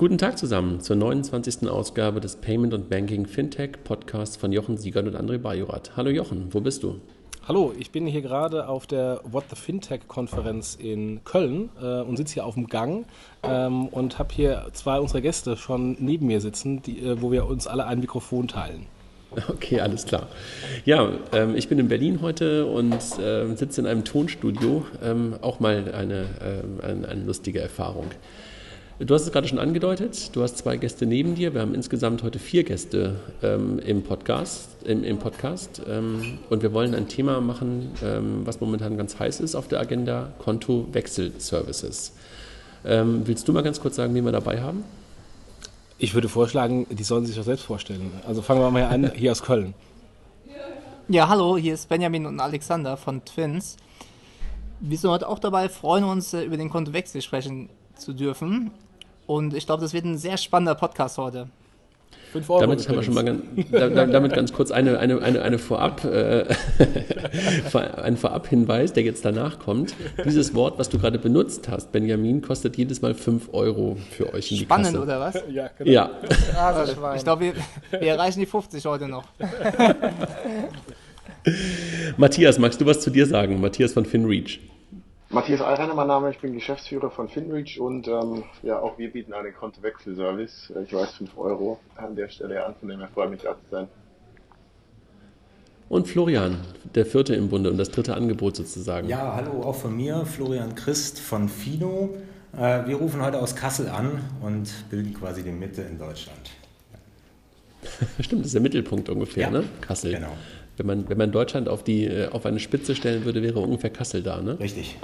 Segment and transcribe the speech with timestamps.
[0.00, 1.68] Guten Tag zusammen zur 29.
[1.68, 5.90] Ausgabe des Payment und Banking Fintech Podcasts von Jochen Siegert und André Bajorat.
[5.94, 7.02] Hallo Jochen, wo bist du?
[7.46, 12.16] Hallo, ich bin hier gerade auf der What the Fintech Konferenz in Köln äh, und
[12.16, 13.04] sitze hier auf dem Gang
[13.42, 17.44] ähm, und habe hier zwei unserer Gäste schon neben mir sitzen, die, äh, wo wir
[17.44, 18.86] uns alle ein Mikrofon teilen.
[19.48, 20.28] Okay, alles klar.
[20.86, 24.86] Ja, ähm, ich bin in Berlin heute und äh, sitze in einem Tonstudio.
[25.04, 28.06] Ähm, auch mal eine, ähm, eine, eine lustige Erfahrung.
[29.00, 31.54] Du hast es gerade schon angedeutet, du hast zwei Gäste neben dir.
[31.54, 34.68] Wir haben insgesamt heute vier Gäste ähm, im Podcast.
[34.84, 39.40] Im, im Podcast ähm, und wir wollen ein Thema machen, ähm, was momentan ganz heiß
[39.40, 42.12] ist auf der Agenda, Kontowechselservices.
[42.84, 44.84] Ähm, willst du mal ganz kurz sagen, wie wir dabei haben?
[45.96, 48.12] Ich würde vorschlagen, die sollen sich doch selbst vorstellen.
[48.26, 49.72] Also fangen wir mal an, hier aus Köln.
[51.08, 53.78] Ja, hallo, hier ist Benjamin und Alexander von Twins.
[54.78, 58.70] Wir sind heute auch dabei, freuen uns, äh, über den Kontowechsel sprechen zu dürfen.
[59.30, 61.46] Und ich glaube, das wird ein sehr spannender Podcast heute.
[62.34, 66.04] Euro damit haben wir schon mal ganz, damit ganz kurz eine, eine, eine, eine Vorab,
[66.04, 66.46] äh,
[68.02, 69.94] ein Vorab-Hinweis, der jetzt danach kommt.
[70.24, 74.50] Dieses Wort, was du gerade benutzt hast, Benjamin, kostet jedes Mal 5 Euro für euch
[74.50, 75.00] in die Spannend, Kasse.
[75.00, 75.40] oder was?
[75.48, 75.90] Ja, genau.
[75.90, 76.10] Ja.
[76.58, 79.26] Also, ich glaube, wir, wir erreichen die 50 heute noch.
[82.16, 83.60] Matthias, magst du was zu dir sagen?
[83.60, 84.58] Matthias von FinReach.
[85.32, 89.32] Matthias Allreiner, mein Name, ich bin Geschäftsführer von FinReach und ähm, ja, auch wir bieten
[89.32, 90.72] einen Kontowechselservice.
[90.84, 93.70] Ich weiß 5 Euro an der Stelle an, von dem her freue mich da zu
[93.70, 93.86] sein.
[95.88, 96.56] Und Florian,
[96.96, 99.08] der vierte im Bunde und das dritte Angebot sozusagen.
[99.08, 102.16] Ja, hallo auch von mir, Florian Christ von Fino.
[102.52, 106.50] Äh, wir rufen heute aus Kassel an und bilden quasi die Mitte in Deutschland.
[108.20, 109.64] Stimmt, das ist der Mittelpunkt ungefähr, ja, ne?
[109.80, 110.12] Kassel.
[110.14, 110.36] Genau.
[110.76, 113.90] Wenn man, wenn man Deutschland auf, die, äh, auf eine Spitze stellen würde, wäre ungefähr
[113.90, 114.58] Kassel da, ne?
[114.58, 114.96] Richtig.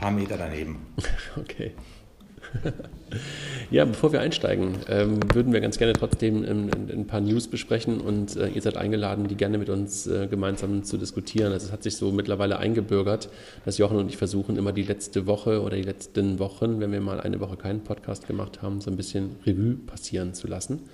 [0.00, 0.78] Ein paar Meter daneben.
[1.36, 1.72] okay.
[3.70, 8.00] ja, bevor wir einsteigen, ähm, würden wir ganz gerne trotzdem ähm, ein paar News besprechen
[8.00, 11.52] und äh, ihr seid eingeladen, die gerne mit uns äh, gemeinsam zu diskutieren.
[11.52, 13.28] Also es hat sich so mittlerweile eingebürgert,
[13.66, 17.02] dass Jochen und ich versuchen, immer die letzte Woche oder die letzten Wochen, wenn wir
[17.02, 20.88] mal eine Woche keinen Podcast gemacht haben, so ein bisschen Revue passieren zu lassen.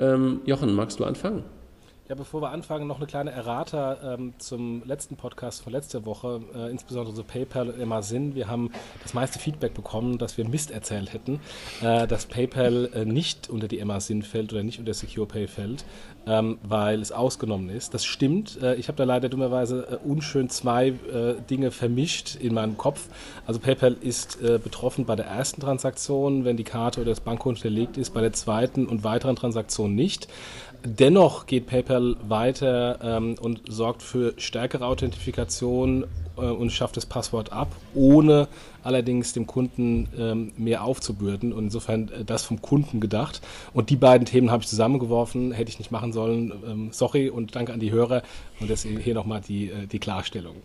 [0.00, 1.44] Ähm, Jochen, magst du anfangen?
[2.12, 6.42] Ja, bevor wir anfangen, noch eine kleine Errata ähm, zum letzten Podcast von letzter Woche,
[6.54, 8.34] äh, insbesondere so PayPal und Amazon.
[8.34, 8.70] Wir haben
[9.02, 11.40] das meiste Feedback bekommen, dass wir Mist erzählt hätten,
[11.80, 15.86] äh, dass PayPal äh, nicht unter die Amazon fällt oder nicht unter SecurePay fällt,
[16.26, 17.94] ähm, weil es ausgenommen ist.
[17.94, 18.60] Das stimmt.
[18.60, 23.08] Äh, ich habe da leider dummerweise äh, unschön zwei äh, Dinge vermischt in meinem Kopf.
[23.46, 27.96] Also PayPal ist betroffen bei der ersten Transaktion, wenn die Karte oder das Bankkonto hinterlegt
[27.96, 30.28] ist, bei der zweiten und weiteren Transaktionen nicht.
[30.84, 36.06] Dennoch geht PayPal weiter ähm, und sorgt für stärkere Authentifikation
[36.36, 38.48] äh, und schafft das Passwort ab, ohne
[38.82, 41.52] allerdings dem Kunden ähm, mehr aufzubürden.
[41.52, 43.42] Und insofern äh, das vom Kunden gedacht.
[43.72, 46.52] Und die beiden Themen habe ich zusammengeworfen, hätte ich nicht machen sollen.
[46.66, 48.22] Ähm, sorry und danke an die Hörer.
[48.58, 50.56] Und deswegen hier nochmal die, äh, die Klarstellung.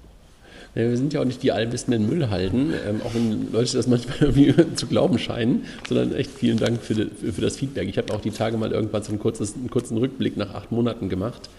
[0.73, 4.75] Wir sind ja auch nicht die allwissenden Müllhalden, ähm, auch wenn Leute das manchmal irgendwie
[4.75, 7.89] zu glauben scheinen, sondern echt vielen Dank für, für das Feedback.
[7.89, 10.71] Ich habe auch die Tage mal irgendwann so ein kurzes, einen kurzen Rückblick nach acht
[10.71, 11.49] Monaten gemacht.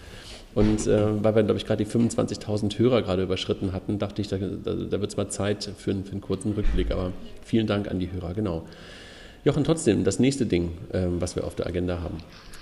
[0.55, 4.29] Und äh, weil wir, glaube ich, gerade die 25.000 Hörer gerade überschritten hatten, dachte ich,
[4.29, 6.91] da, da, da wird es mal Zeit für, für, einen kurzen Rückblick.
[6.91, 7.11] Aber
[7.43, 8.65] vielen Dank an die Hörer, genau.
[9.45, 12.17] Jochen, trotzdem, das nächste Ding, ähm, was wir auf der Agenda haben.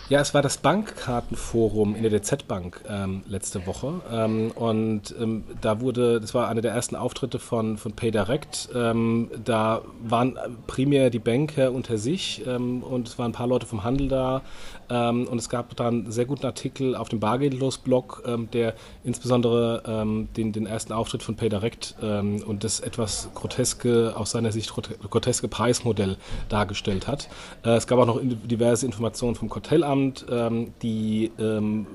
[0.09, 3.95] Ja, es war das Bankkartenforum in der DZ Bank ähm, letzte Woche.
[4.09, 8.69] Ähm, und ähm, da wurde, das war einer der ersten Auftritte von, von PayDirect.
[8.73, 13.66] Ähm, da waren primär die Banker unter sich ähm, und es waren ein paar Leute
[13.66, 14.44] vom Handel da.
[14.90, 20.52] Ähm, und es gab dann einen sehr guten Artikel auf dem Bargeldlos-Blog, der insbesondere den,
[20.52, 26.18] den ersten Auftritt von PayDirect und das etwas groteske, aus seiner Sicht groteske Preismodell
[26.50, 27.30] dargestellt hat.
[27.64, 31.88] Äh, es gab auch noch diverse Informationen vom Kartellamt ähm, die ähm,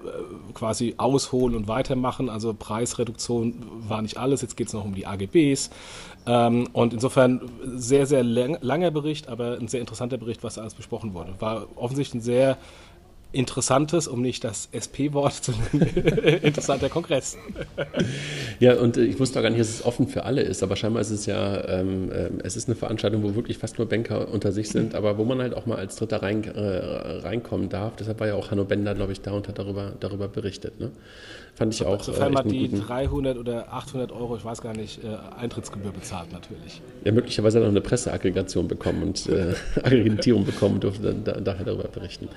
[0.55, 2.29] quasi ausholen und weitermachen.
[2.29, 5.71] Also Preisreduktion war nicht alles, jetzt geht es noch um die AGBs.
[6.27, 10.75] Ähm, und insofern sehr, sehr lang, langer Bericht, aber ein sehr interessanter Bericht, was alles
[10.75, 11.35] besprochen wurde.
[11.41, 12.59] War offensichtlich ein sehr
[13.33, 15.87] interessantes, um nicht das SP-Wort zu nennen,
[16.43, 17.37] interessanter Kongress.
[18.61, 20.77] Ja, und äh, ich wusste auch gar nicht, dass es offen für alle ist, aber
[20.77, 24.29] scheinbar ist es ja, ähm, äh, es ist eine Veranstaltung, wo wirklich fast nur Banker
[24.29, 27.97] unter sich sind, aber wo man halt auch mal als Dritter rein, äh, reinkommen darf.
[27.97, 30.79] Deshalb war ja auch Hanno Bender, glaube ich, da und hat darüber, darüber berichtet.
[30.79, 30.91] Ne?
[31.55, 32.03] Fand ich auch.
[32.03, 36.33] Sofern äh, man die 300 oder 800 Euro, ich weiß gar nicht, äh, Eintrittsgebühr bezahlt
[36.33, 36.81] natürlich.
[37.05, 41.25] Ja, möglicherweise hat er noch eine Presseaggregation bekommen und äh, Akkreditierung bekommen und durfte dann
[41.25, 42.29] da, daher darüber berichten.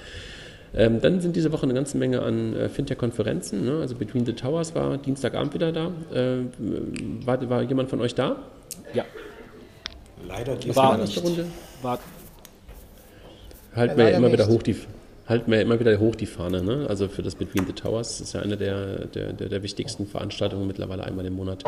[0.75, 3.65] Ähm, dann sind diese Woche eine ganze Menge an äh, Fintech-Konferenzen.
[3.65, 3.79] Ne?
[3.79, 5.91] Also Between the Towers war Dienstagabend wieder da.
[6.13, 6.45] Äh,
[7.25, 8.35] war, war jemand von euch da?
[8.93, 9.05] Ja.
[10.27, 11.23] Leider war nicht.
[11.23, 11.45] Runde?
[11.81, 11.99] War,
[13.73, 14.75] halten wir ja immer wieder hoch die,
[15.27, 16.61] halten wir immer wieder hoch die Fahne.
[16.61, 16.85] Ne?
[16.89, 20.67] Also für das Between the Towers ist ja eine der, der, der, der wichtigsten Veranstaltungen
[20.67, 21.63] mittlerweile einmal im Monat.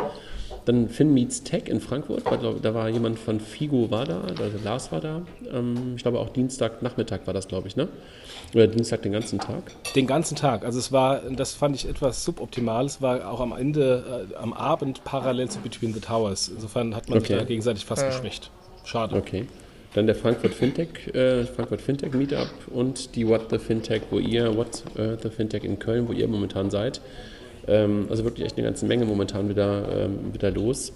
[0.66, 2.24] Dann Finn Meets Tech in Frankfurt.
[2.62, 5.22] Da war jemand von Figo war da, also Lars war da.
[5.54, 7.88] Ähm, ich glaube auch Dienstagnachmittag war das, glaube ich, ne?
[8.54, 9.64] Oder Dienstag den ganzen Tag?
[9.94, 10.64] Den ganzen Tag.
[10.64, 12.86] Also es war, das fand ich etwas suboptimal.
[12.86, 16.50] Es war auch am Ende, äh, am Abend parallel zu Between the Towers.
[16.50, 17.28] Insofern hat man okay.
[17.28, 18.10] sich da gegenseitig fast ja.
[18.10, 18.50] geschwächt.
[18.86, 19.16] Schade.
[19.16, 19.48] Okay.
[19.94, 24.56] Dann der Frankfurt Fintech, äh, Frankfurt Fintech Meetup und die What the Fintech, wo ihr,
[24.56, 27.02] What äh, the Fintech in Köln, wo ihr momentan seid.
[27.68, 30.94] Ähm, also wirklich echt eine ganze Menge momentan wieder, ähm, wieder los.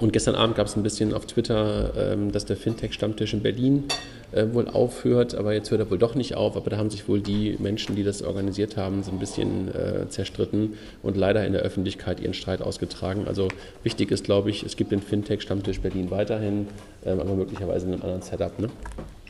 [0.00, 3.84] Und gestern Abend gab es ein bisschen auf Twitter, ähm, dass der Fintech-Stammtisch in Berlin
[4.32, 6.56] äh, wohl aufhört, aber jetzt hört er wohl doch nicht auf.
[6.56, 10.08] Aber da haben sich wohl die Menschen, die das organisiert haben, so ein bisschen äh,
[10.08, 13.26] zerstritten und leider in der Öffentlichkeit ihren Streit ausgetragen.
[13.26, 13.48] Also
[13.82, 16.68] wichtig ist, glaube ich, es gibt den Fintech-Stammtisch Berlin weiterhin,
[17.04, 18.58] ähm, aber möglicherweise in einem anderen Setup.
[18.58, 18.68] Ne?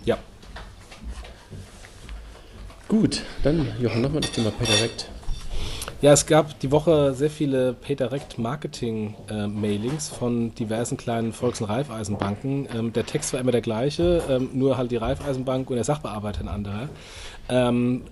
[0.05, 0.19] Ja.
[2.89, 5.11] Gut, dann Jochen, nochmal das Thema PayDirect.
[6.03, 11.71] Ja, es gab die Woche sehr viele PayDirect Marketing äh, von diversen kleinen Volks- und
[11.71, 12.69] Raiffeisenbanken.
[12.77, 16.43] Ähm, der Text war immer der gleiche, ähm, nur halt die Raiffeisenbank und der Sachbearbeiter
[16.43, 16.91] ein anderer.
[17.49, 18.03] Ähm,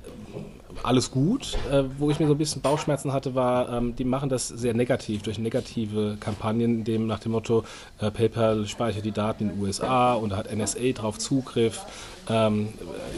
[0.82, 1.58] alles gut.
[1.70, 5.22] Äh, wo ich mir so ein bisschen Bauchschmerzen hatte, war, die machen das sehr negativ,
[5.22, 7.64] durch negative Kampagnen, dem nach dem Motto,
[8.00, 11.84] äh, PayPal speichert die Daten in den USA und da hat NSA drauf Zugriff.
[12.28, 12.68] Ähm,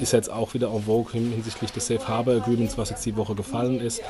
[0.00, 3.34] ist jetzt auch wieder en vogue hinsichtlich des Safe Harbor Agreements, was jetzt die Woche
[3.34, 4.02] gefallen ist.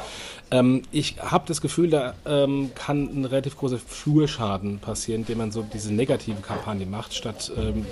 [0.50, 5.52] Ähm, ich habe das Gefühl, da ähm, kann ein relativ großer Flurschaden passieren, indem man
[5.52, 7.86] so diese negative Kampagne macht, statt ähm,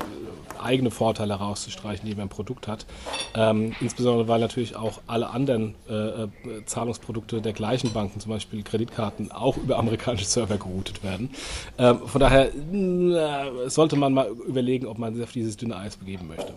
[0.65, 2.87] eigene Vorteile herauszustreichen, die man im Produkt hat.
[3.35, 6.29] Ähm, insbesondere, weil natürlich auch alle anderen äh, äh,
[6.65, 11.31] Zahlungsprodukte der gleichen Banken, zum Beispiel Kreditkarten, auch über amerikanische Server geroutet werden.
[11.79, 15.97] Ähm, von daher äh, sollte man mal überlegen, ob man sich auf dieses dünne Eis
[15.97, 16.55] begeben möchte.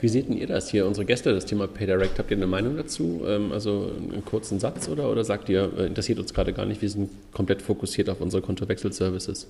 [0.00, 2.18] Wie seht ihr das hier, unsere Gäste, das Thema PayDirect?
[2.18, 3.22] Habt ihr eine Meinung dazu?
[3.26, 6.82] Ähm, also einen kurzen Satz oder, oder sagt ihr, äh, interessiert uns gerade gar nicht,
[6.82, 9.48] wir sind komplett fokussiert auf unsere Kontowechselservices?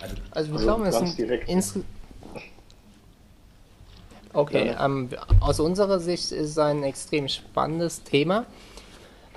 [0.00, 1.84] Also, also wir glauben, es sind.
[4.34, 4.84] Okay, ja.
[4.84, 5.10] ähm,
[5.40, 8.46] aus unserer Sicht ist es ein extrem spannendes Thema.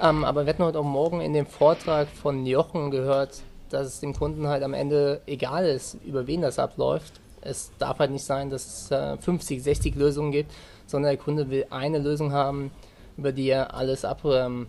[0.02, 4.00] Ähm, aber wir hatten heute auch morgen in dem Vortrag von Jochen gehört, dass es
[4.00, 7.20] dem Kunden halt am Ende egal ist, über wen das abläuft.
[7.46, 10.52] Es darf halt nicht sein, dass es äh, 50, 60 Lösungen gibt,
[10.88, 12.72] sondern der Kunde will eine Lösung haben,
[13.18, 14.68] über die er alles ab, ähm,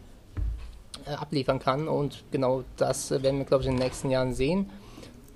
[1.07, 1.89] äh, abliefern kann.
[1.89, 4.71] Und genau das werden wir, glaube ich, in den nächsten Jahren sehen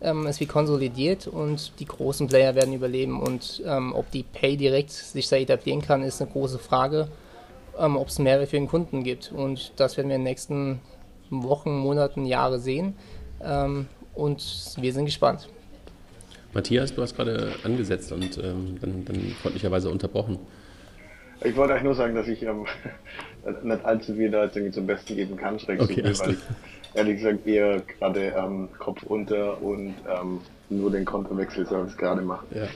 [0.03, 3.21] ähm, es wird konsolidiert und die großen Player werden überleben.
[3.21, 7.09] Und ähm, ob die Pay direkt sich da etablieren kann, ist eine große Frage.
[7.79, 9.33] Ähm, ob es Mehrwert für den Kunden gibt.
[9.33, 10.81] Und das werden wir in den nächsten
[11.31, 12.95] Wochen, Monaten, Jahre sehen.
[13.43, 15.49] Ähm, und wir sind gespannt.
[16.53, 20.39] Matthias, du hast gerade angesetzt und ähm, dann, dann freundlicherweise unterbrochen.
[21.43, 22.67] Ich wollte euch nur sagen, dass ich ähm,
[23.63, 26.39] nicht allzu viel da jetzt zum Besten geben kann, schräg okay, weil ich
[26.95, 32.45] ehrlich gesagt eher gerade ähm, Kopf unter und ähm, nur den Kontowechselservice gerade mache.
[32.55, 32.69] Ja.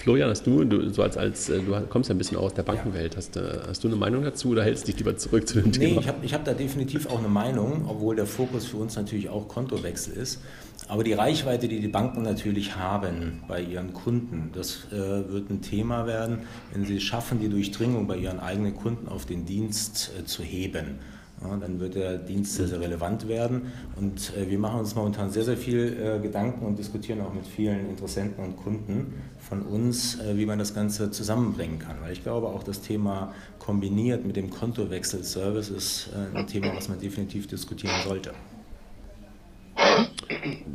[0.00, 2.62] Florian, hast du, du, so als, als, äh, du kommst ja ein bisschen aus der
[2.62, 5.66] Bankenwelt, hast, äh, hast du eine Meinung dazu oder hältst dich lieber zurück zu dem
[5.66, 5.88] nee, Thema?
[5.88, 8.96] Nee, ich habe ich hab da definitiv auch eine Meinung, obwohl der Fokus für uns
[8.96, 10.40] natürlich auch Kontowechsel ist.
[10.88, 15.60] Aber die Reichweite, die die Banken natürlich haben bei ihren Kunden, das äh, wird ein
[15.60, 16.40] Thema werden,
[16.72, 20.42] wenn sie es schaffen, die Durchdringung bei ihren eigenen Kunden auf den Dienst äh, zu
[20.42, 20.98] heben.
[21.42, 23.72] Ja, dann wird der Dienst sehr, sehr relevant werden.
[23.96, 27.46] Und äh, wir machen uns momentan sehr, sehr viel äh, Gedanken und diskutieren auch mit
[27.46, 31.96] vielen Interessenten und Kunden von uns, äh, wie man das Ganze zusammenbringen kann.
[32.02, 36.90] Weil ich glaube, auch das Thema kombiniert mit dem Kontowechsel-Service ist äh, ein Thema, was
[36.90, 38.32] man definitiv diskutieren sollte.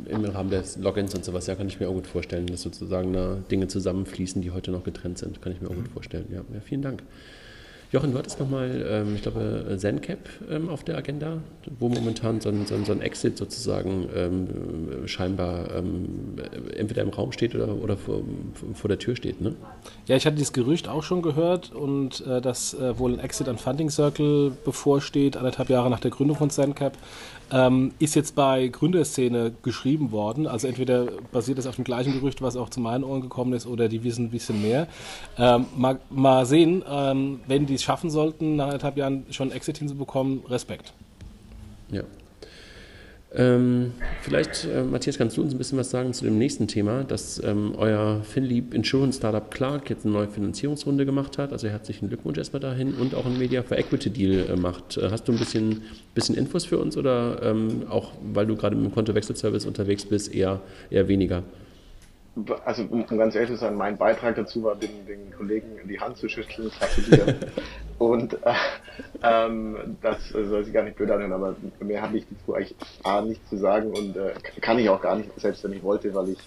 [0.08, 3.44] Im Rahmen des Logins und sowas, ja, kann ich mir auch gut vorstellen, dass sozusagen
[3.50, 5.40] Dinge zusammenfließen, die heute noch getrennt sind.
[5.40, 6.26] Kann ich mir auch gut vorstellen.
[6.30, 7.02] Ja, ja vielen Dank.
[7.92, 10.18] Jochen, du hattest nochmal, ähm, ich glaube, ZenCap
[10.50, 11.38] ähm, auf der Agenda,
[11.78, 16.34] wo momentan so ein, so ein, so ein Exit sozusagen ähm, scheinbar ähm,
[16.76, 18.22] entweder im Raum steht oder, oder vor,
[18.74, 19.40] vor, der Tür steht.
[19.40, 19.54] Ne?
[20.06, 23.48] Ja, ich hatte dieses Gerücht auch schon gehört und äh, dass äh, wohl ein Exit
[23.48, 26.98] an Funding Circle bevorsteht, anderthalb Jahre nach der Gründung von ZenCap.
[27.52, 30.46] Ähm, ist jetzt bei Gründerszene geschrieben worden.
[30.46, 33.66] Also entweder basiert das auf dem gleichen Gerücht, was auch zu meinen Ohren gekommen ist,
[33.66, 34.88] oder die wissen ein bisschen mehr.
[35.38, 39.78] Ähm, mal, mal, sehen, ähm, wenn die es schaffen sollten, nach anderthalb Jahren schon Exit
[39.78, 40.92] hinzubekommen, Respekt.
[41.90, 42.02] Ja.
[43.38, 47.04] Ähm, vielleicht, äh, Matthias, kannst du uns ein bisschen was sagen zu dem nächsten Thema,
[47.04, 51.52] dass ähm, euer FinLeap Insurance Startup Clark jetzt eine neue Finanzierungsrunde gemacht hat.
[51.52, 54.96] Also herzlichen Glückwunsch erstmal dahin und auch ein Media for Equity Deal äh, macht.
[54.96, 55.82] Äh, hast du ein bisschen,
[56.14, 60.34] bisschen Infos für uns oder ähm, auch, weil du gerade mit dem Kontowechselservice unterwegs bist,
[60.34, 61.42] eher, eher weniger?
[62.64, 66.18] Also um ganz ehrlich zu sein, mein Beitrag dazu war, den, den Kollegen die Hand
[66.18, 67.36] zu schütteln, gratulieren.
[67.98, 68.52] und äh,
[69.22, 73.22] ähm, das soll sich gar nicht blöd anhören, aber mehr habe ich dazu eigentlich A,
[73.22, 76.30] nichts zu sagen und äh, kann ich auch gar nicht, selbst wenn ich wollte, weil
[76.30, 76.38] ich,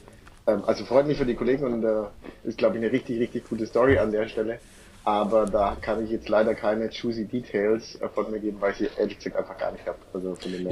[0.46, 2.04] ähm, also freut mich für die Kollegen und äh,
[2.44, 4.60] ist, glaube ich, eine richtig, richtig gute Story an der Stelle.
[5.06, 8.78] Aber da kann ich jetzt leider keine juicy Details äh, von mir geben, weil ich
[8.78, 9.98] sie ehrlich gesagt einfach gar nicht habe.
[10.14, 10.68] Also von den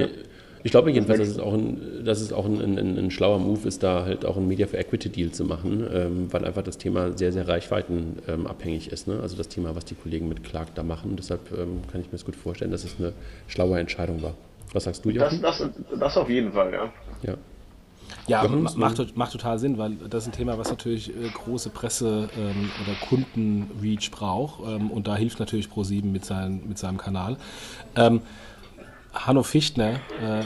[0.62, 3.66] ich glaube jedenfalls, dass es auch, ein, dass es auch ein, ein, ein, schlauer Move
[3.66, 6.78] ist, da halt auch ein Media for Equity Deal zu machen, ähm, weil einfach das
[6.78, 9.08] Thema sehr, sehr reichweitenabhängig ähm, ist.
[9.08, 9.20] Ne?
[9.20, 11.16] Also das Thema, was die Kollegen mit Clark da machen.
[11.16, 13.12] Deshalb ähm, kann ich mir das gut vorstellen, dass es eine
[13.46, 14.34] schlaue Entscheidung war.
[14.72, 15.40] Was sagst du, Jochen?
[15.40, 16.92] Das, das, das auf jeden Fall, ja.
[17.22, 17.34] Ja.
[18.26, 22.28] Ja, macht, macht, total Sinn, weil das ist ein Thema, was natürlich äh, große Presse
[22.38, 24.60] ähm, oder Kundenreach braucht.
[24.68, 27.38] Ähm, und da hilft natürlich Pro7 mit, sein, mit seinem Kanal.
[29.26, 30.42] Hanno Fichtner, äh,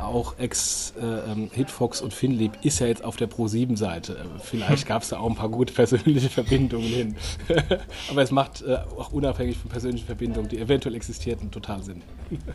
[0.00, 4.24] auch Ex-Hitfox äh, ähm, und Finlieb, ist ja jetzt auf der Pro7-Seite.
[4.42, 7.16] Vielleicht gab es da auch ein paar gute persönliche Verbindungen hin.
[8.10, 12.02] Aber es macht äh, auch unabhängig von persönlichen Verbindungen, die eventuell existierten, total Sinn.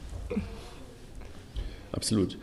[1.91, 2.37] Absolut.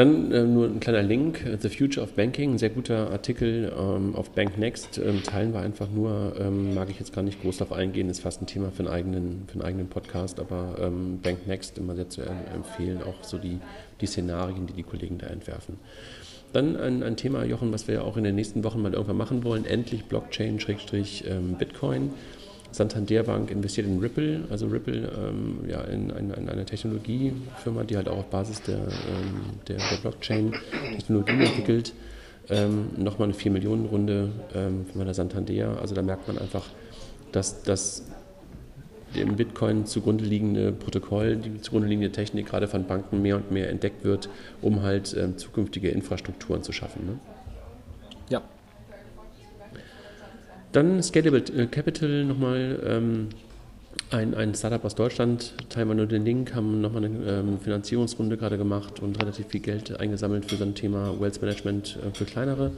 [0.00, 4.16] Dann äh, nur ein kleiner Link, The Future of Banking, ein sehr guter Artikel ähm,
[4.16, 7.76] auf BankNext, ähm, teilen wir einfach nur, ähm, mag ich jetzt gar nicht groß darauf
[7.76, 11.76] eingehen, ist fast ein Thema für einen eigenen, für einen eigenen Podcast, aber ähm, BankNext
[11.76, 13.58] immer sehr zu empfehlen, auch so die,
[14.00, 15.76] die Szenarien, die die Kollegen da entwerfen.
[16.54, 19.18] Dann ein, ein Thema, Jochen, was wir ja auch in den nächsten Wochen mal irgendwann
[19.18, 22.10] machen wollen, endlich Blockchain-Bitcoin.
[22.72, 27.96] Santander Bank investiert in Ripple, also Ripple ähm, ja, in, in, in, eine Technologiefirma, die
[27.96, 30.54] halt auch auf Basis der, ähm, der, der Blockchain
[30.96, 31.92] Technologien entwickelt.
[32.48, 35.80] Ähm, Nochmal eine 4-Millionen-Runde ähm, von der Santander.
[35.80, 36.66] Also da merkt man einfach,
[37.32, 38.04] dass das
[39.14, 43.68] dem Bitcoin zugrunde liegende Protokoll, die zugrunde liegende Technik gerade von Banken mehr und mehr
[43.68, 44.28] entdeckt wird,
[44.62, 47.06] um halt ähm, zukünftige Infrastrukturen zu schaffen.
[47.06, 47.18] Ne?
[48.28, 48.42] Ja,
[50.72, 52.80] dann Scalable äh, Capital nochmal.
[52.84, 53.28] Ähm,
[54.10, 58.36] ein, ein Startup aus Deutschland, teilen wir nur den Link, haben nochmal eine ähm, Finanzierungsrunde
[58.36, 62.24] gerade gemacht und relativ viel Geld eingesammelt für so ein Thema Wealth Management äh, für
[62.24, 62.72] kleinere.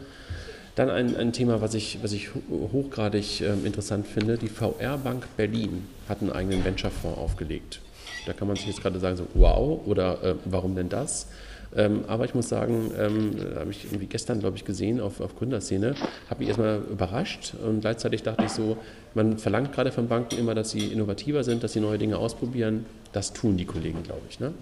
[0.74, 4.38] Dann ein, ein Thema, was ich, was ich hochgradig äh, interessant finde.
[4.38, 7.80] Die VR Bank Berlin hat einen eigenen Venture-Fonds aufgelegt.
[8.26, 11.28] Da kann man sich jetzt gerade sagen, so wow, oder äh, warum denn das?
[11.74, 15.36] Ähm, aber ich muss sagen, ähm, habe ich irgendwie gestern, glaube ich, gesehen auf, auf
[15.36, 15.94] Gründerszene,
[16.28, 18.76] habe mich erstmal überrascht und gleichzeitig dachte ich so,
[19.14, 22.86] man verlangt gerade von Banken immer, dass sie innovativer sind, dass sie neue Dinge ausprobieren.
[23.12, 24.40] Das tun die Kollegen, glaube ich.
[24.40, 24.52] Ne?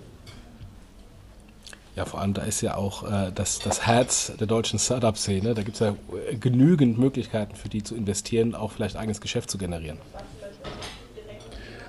[1.96, 5.54] Ja, vor allem da ist ja auch äh, das, das Herz der deutschen Startup-Szene.
[5.54, 5.96] Da gibt es ja
[6.38, 9.98] genügend Möglichkeiten für die zu investieren, auch vielleicht eigenes Geschäft zu generieren.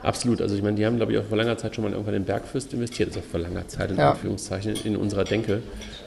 [0.03, 0.41] Absolut.
[0.41, 2.25] Also ich meine, die haben, glaube ich, auch vor langer Zeit schon mal irgendwann in
[2.25, 4.11] Bergfürst investiert, also vor langer Zeit in ja.
[4.11, 5.61] Anführungszeichen in unserer Denke.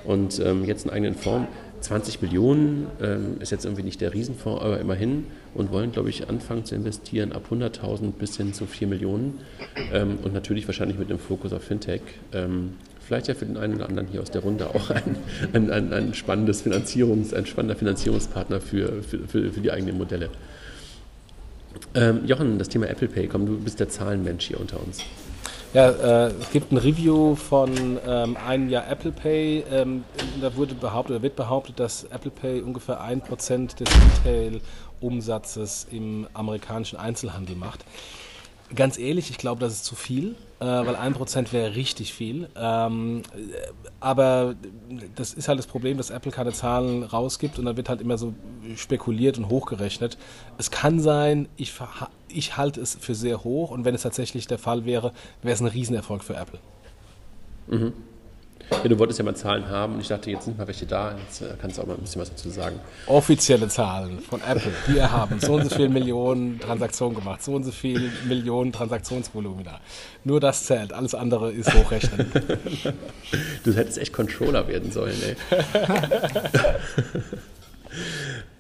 [0.05, 1.49] Und ähm, jetzt einen eigenen Fonds.
[1.81, 6.31] 20 Millionen ähm, ist jetzt irgendwie nicht der Riesenfonds, aber immerhin und wollen, glaube ich,
[6.31, 9.41] anfangen zu investieren ab 100.000 bis hin zu 4 Millionen
[9.93, 12.01] ähm, und natürlich wahrscheinlich mit dem Fokus auf Fintech.
[12.33, 12.73] Ähm,
[13.07, 15.17] vielleicht ja für den einen oder anderen hier aus der Runde auch ein,
[15.53, 20.31] ein, ein, ein spannendes Finanzierungs-, ein spannender Finanzierungspartner für, für, für, für die eigenen Modelle.
[21.95, 25.01] Ähm, Jochen, das Thema Apple Pay, komm, du bist der Zahlenmensch hier unter uns.
[25.75, 29.65] Ja, äh, es gibt ein Review von ähm, einem Jahr Apple Pay.
[29.73, 30.05] Ähm,
[30.41, 33.89] da wurde behauptet, oder wird behauptet, dass Apple Pay ungefähr 1% des
[34.25, 37.85] Retail-Umsatzes im amerikanischen Einzelhandel macht.
[38.75, 42.49] Ganz ehrlich, ich glaube, das ist zu viel, äh, weil 1% wäre richtig viel.
[42.57, 43.23] Ähm,
[44.01, 44.55] aber
[45.15, 48.19] das ist halt das Problem, dass Apple keine Zahlen rausgibt und dann wird halt immer
[48.19, 48.35] so
[48.77, 50.19] spekuliert und hochgerechnet.
[50.59, 51.75] Es kann sein, ich,
[52.29, 55.13] ich halte es für sehr hoch und wenn es tatsächlich der Fall wäre,
[55.43, 56.59] wäre es ein Riesenerfolg für Apple.
[57.67, 57.93] Mhm.
[58.71, 61.15] Ja, du wolltest ja mal Zahlen haben und ich dachte, jetzt sind mal welche da,
[61.27, 62.79] jetzt äh, kannst du auch mal ein bisschen was dazu sagen.
[63.07, 64.73] Offizielle Zahlen von Apple.
[64.87, 69.65] Wir haben so und so viele Millionen Transaktionen gemacht, so und so viele Millionen Transaktionsvolumen
[69.65, 69.81] da.
[70.25, 72.31] Nur das zählt, alles andere ist hochrechnen.
[73.65, 75.37] du hättest echt Controller werden sollen, ey.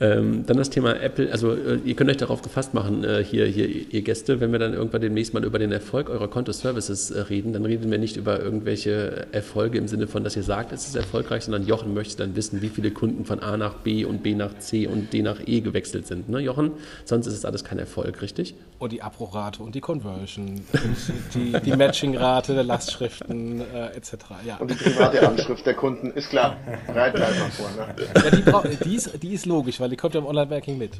[0.00, 3.46] Ähm, dann das Thema Apple, also äh, ihr könnt euch darauf gefasst machen, äh, hier,
[3.46, 7.20] hier, ihr Gäste, wenn wir dann irgendwann demnächst mal über den Erfolg eurer Konto-Services äh,
[7.20, 10.88] reden, dann reden wir nicht über irgendwelche Erfolge im Sinne von, dass ihr sagt, es
[10.88, 14.24] ist erfolgreich, sondern Jochen möchte dann wissen, wie viele Kunden von A nach B und
[14.24, 16.28] B nach C und D nach E gewechselt sind.
[16.28, 16.72] Ne, Jochen?
[17.04, 18.56] Sonst ist es alles kein Erfolg, richtig?
[18.80, 24.12] Und die Abbruchrate und die Conversion und die, die Matchingrate der Lastschriften äh, etc.
[24.44, 24.56] Ja.
[24.56, 26.56] Und die private Anschrift der Kunden, ist klar.
[26.88, 27.70] Reiten einfach vor.
[27.76, 27.94] Ne?
[28.14, 30.92] Ja, die, die, ist, die ist logisch, weil die kommt ja im Online-Banking mit.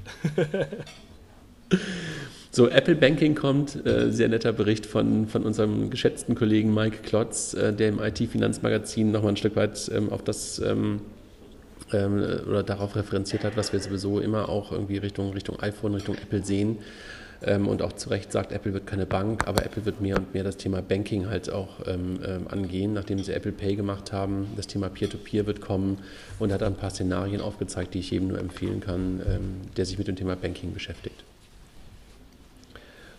[2.50, 7.52] So, Apple Banking kommt, äh, sehr netter Bericht von, von unserem geschätzten Kollegen Mike Klotz,
[7.52, 11.00] äh, der im IT-Finanzmagazin nochmal ein Stück weit ähm, auf das ähm,
[11.93, 16.14] ähm, oder darauf referenziert hat, was wir sowieso immer auch irgendwie Richtung, Richtung iPhone, Richtung
[16.14, 16.78] Apple sehen.
[17.47, 20.33] Ähm, und auch zu Recht sagt, Apple wird keine Bank, aber Apple wird mehr und
[20.35, 24.49] mehr das Thema Banking halt auch ähm, ähm angehen, nachdem sie Apple Pay gemacht haben.
[24.57, 25.99] Das Thema Peer-to-Peer -Peer wird kommen
[26.39, 29.99] und hat ein paar Szenarien aufgezeigt, die ich jedem nur empfehlen kann, ähm, der sich
[29.99, 31.25] mit dem Thema Banking beschäftigt.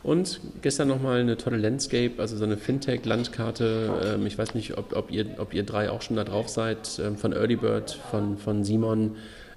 [0.01, 4.15] Und gestern nochmal eine tolle Landscape, also so eine Fintech-Landkarte.
[4.15, 7.01] Ähm, ich weiß nicht, ob, ob, ihr, ob ihr drei auch schon da drauf seid,
[7.17, 9.15] von Early Bird, von, von Simon.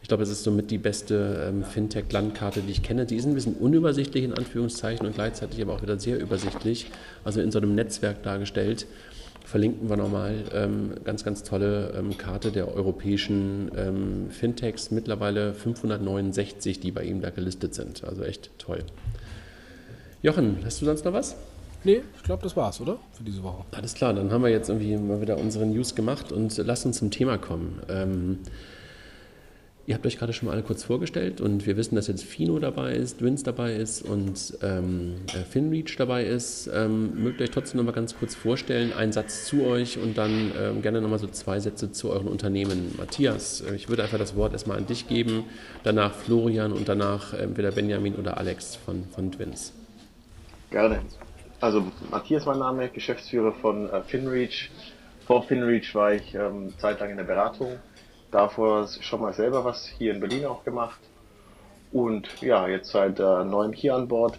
[0.09, 3.05] Ich glaube, es ist somit die beste ähm, Fintech-Landkarte, die ich kenne.
[3.05, 6.91] Die ist ein bisschen unübersichtlich in Anführungszeichen und gleichzeitig aber auch wieder sehr übersichtlich,
[7.25, 8.87] also in so einem Netzwerk dargestellt.
[9.45, 16.81] Verlinken wir nochmal ähm, ganz, ganz tolle ähm, Karte der europäischen ähm, Fintechs, mittlerweile 569,
[16.81, 18.03] die bei ihm da gelistet sind.
[18.05, 18.85] Also echt toll.
[20.23, 21.37] Jochen, hast du sonst noch was?
[21.85, 22.97] Nee, ich glaube, das war's, oder?
[23.13, 23.67] Für diese Woche.
[23.73, 26.97] Alles klar, dann haben wir jetzt irgendwie mal wieder unsere News gemacht und lasst uns
[26.97, 27.83] zum Thema kommen.
[27.91, 28.39] Ähm,
[29.89, 32.59] ihr habt euch gerade schon mal alle kurz vorgestellt und wir wissen, dass jetzt Fino
[32.59, 36.71] dabei ist, Dwins dabei ist und ähm, äh, Finreach dabei ist.
[36.75, 40.19] Ähm, mögt ihr euch trotzdem noch mal ganz kurz vorstellen, einen Satz zu euch und
[40.19, 42.95] dann ähm, gerne noch mal so zwei Sätze zu euren Unternehmen.
[42.99, 45.45] Matthias, äh, ich würde einfach das Wort erstmal an dich geben,
[45.85, 49.73] danach Florian und danach entweder Benjamin oder Alex von, von Twins.
[50.71, 51.01] Gerne.
[51.63, 54.69] Also Matthias mein Name, Geschäftsführer von äh, FinReach.
[55.27, 57.79] Vor FinReach war ich ähm, zeitlang in der Beratung.
[58.31, 61.01] Davor schon mal selber was hier in Berlin auch gemacht.
[61.93, 64.39] Und ja, jetzt seit äh, neuem hier an Bord.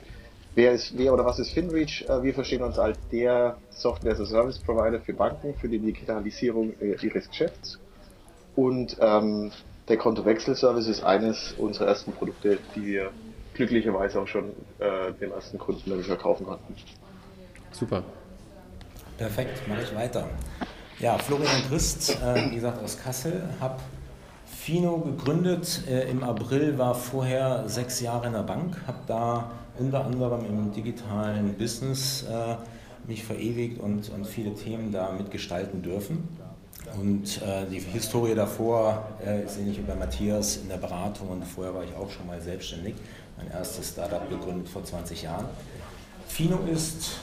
[0.55, 2.05] Wer ist, wer oder was ist FinReach?
[2.07, 5.79] Äh, wir verstehen uns als der Software as a Service Provider für Banken, für die
[5.79, 7.79] Digitalisierung äh, ihres Geschäfts.
[8.55, 9.51] Und ähm,
[9.87, 13.11] der Kontowechselservice ist eines unserer ersten Produkte, die wir
[13.53, 16.75] glücklicherweise auch schon äh, den ersten Kunden verkaufen konnten.
[17.71, 18.03] Super.
[19.17, 20.29] Perfekt, mache ich weiter.
[20.99, 23.77] Ja, Florian Christ, äh, wie gesagt, aus Kassel, habe
[24.45, 25.83] Fino gegründet.
[25.87, 30.73] Äh, Im April war vorher sechs Jahre in der Bank, habe da unter anderem im
[30.73, 32.55] digitalen Business äh,
[33.07, 36.27] mich verewigt und, und viele Themen da mitgestalten dürfen.
[36.99, 41.45] Und äh, die Historie davor äh, ist ähnlich wie bei Matthias in der Beratung und
[41.45, 42.95] vorher war ich auch schon mal selbstständig
[43.37, 45.45] mein erstes Startup gegründet vor 20 Jahren.
[46.27, 47.21] Fino ist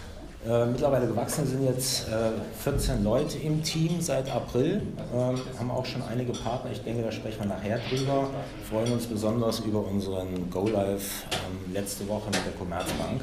[0.48, 2.30] äh, mittlerweile gewachsen, sind jetzt äh,
[2.62, 4.82] 14 Leute im Team seit April,
[5.12, 8.28] ähm, haben auch schon einige Partner, ich denke, da sprechen wir nachher drüber,
[8.70, 13.22] freuen uns besonders über unseren Go Live ähm, letzte Woche mit der Commerzbank,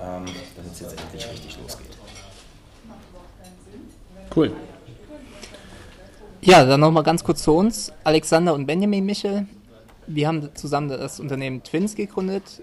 [0.00, 0.24] ähm,
[0.56, 1.96] dass es jetzt endlich richtig losgeht.
[4.34, 4.52] Cool.
[6.42, 7.92] Ja, dann nochmal ganz kurz zu uns.
[8.04, 9.46] Alexander und Benjamin Michel,
[10.06, 12.62] wir haben zusammen das Unternehmen Twins gegründet.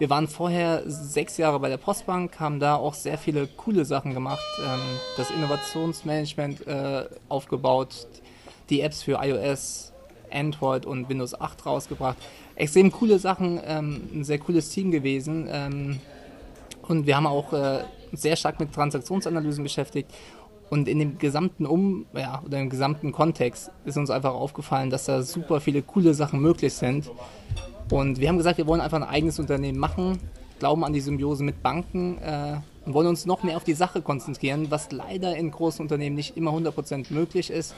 [0.00, 4.14] Wir waren vorher sechs Jahre bei der Postbank, haben da auch sehr viele coole Sachen
[4.14, 4.40] gemacht.
[4.64, 4.80] Ähm,
[5.18, 8.08] das Innovationsmanagement äh, aufgebaut,
[8.70, 9.92] die Apps für iOS,
[10.32, 12.16] Android und Windows 8 rausgebracht.
[12.54, 15.46] Extrem coole Sachen, ähm, ein sehr cooles Team gewesen.
[15.52, 16.00] Ähm,
[16.88, 17.84] und wir haben auch äh,
[18.14, 20.10] sehr stark mit Transaktionsanalysen beschäftigt
[20.70, 25.04] und in dem gesamten Um, ja, oder im gesamten Kontext ist uns einfach aufgefallen, dass
[25.04, 27.10] da super viele coole Sachen möglich sind.
[27.90, 30.18] Und wir haben gesagt, wir wollen einfach ein eigenes Unternehmen machen,
[30.58, 34.00] glauben an die Symbiose mit Banken äh, und wollen uns noch mehr auf die Sache
[34.00, 37.74] konzentrieren, was leider in großen Unternehmen nicht immer 100% möglich ist,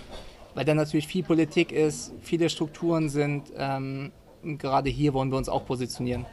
[0.55, 3.45] weil da natürlich viel Politik ist, viele Strukturen sind.
[3.57, 4.13] Ähm,
[4.59, 6.27] gerade hier wollen wir uns auch positionieren.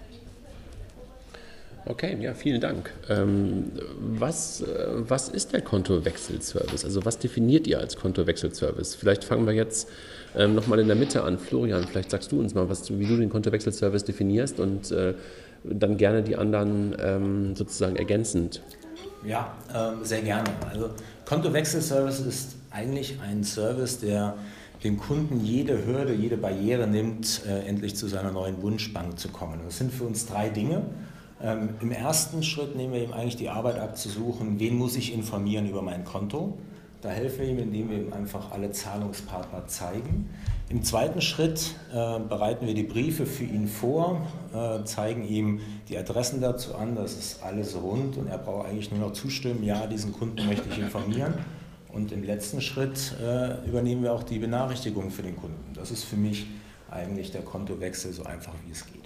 [1.85, 2.91] Okay, ja, vielen Dank.
[3.09, 6.83] Ähm, was, äh, was ist der Kontowechselservice?
[6.83, 8.95] Also was definiert ihr als Kontowechselservice?
[8.95, 9.87] Vielleicht fangen wir jetzt
[10.35, 11.37] ähm, nochmal in der Mitte an.
[11.37, 15.13] Florian, vielleicht sagst du uns mal, was, wie du den Kontowechselservice definierst und äh,
[15.63, 18.61] dann gerne die anderen ähm, sozusagen ergänzend.
[19.25, 20.49] Ja, ähm, sehr gerne.
[20.69, 20.91] Also
[21.25, 24.35] Kontowechselservice ist eigentlich ein Service, der
[24.83, 29.59] dem Kunden jede Hürde, jede Barriere nimmt, äh, endlich zu seiner neuen Wunschbank zu kommen.
[29.65, 30.83] Das sind für uns drei Dinge.
[31.41, 35.69] Ähm, Im ersten Schritt nehmen wir ihm eigentlich die Arbeit abzusuchen, wen muss ich informieren
[35.69, 36.57] über mein Konto.
[37.01, 40.29] Da helfen wir ihm, indem wir ihm einfach alle Zahlungspartner zeigen.
[40.67, 45.97] Im zweiten Schritt äh, bereiten wir die Briefe für ihn vor, äh, zeigen ihm die
[45.97, 49.87] Adressen dazu an, das ist alles rund und er braucht eigentlich nur noch zustimmen, ja,
[49.87, 51.33] diesen Kunden möchte ich informieren.
[51.91, 55.73] Und im letzten Schritt äh, übernehmen wir auch die Benachrichtigung für den Kunden.
[55.73, 56.45] Das ist für mich
[56.91, 58.98] eigentlich der Kontowechsel so einfach wie es geht.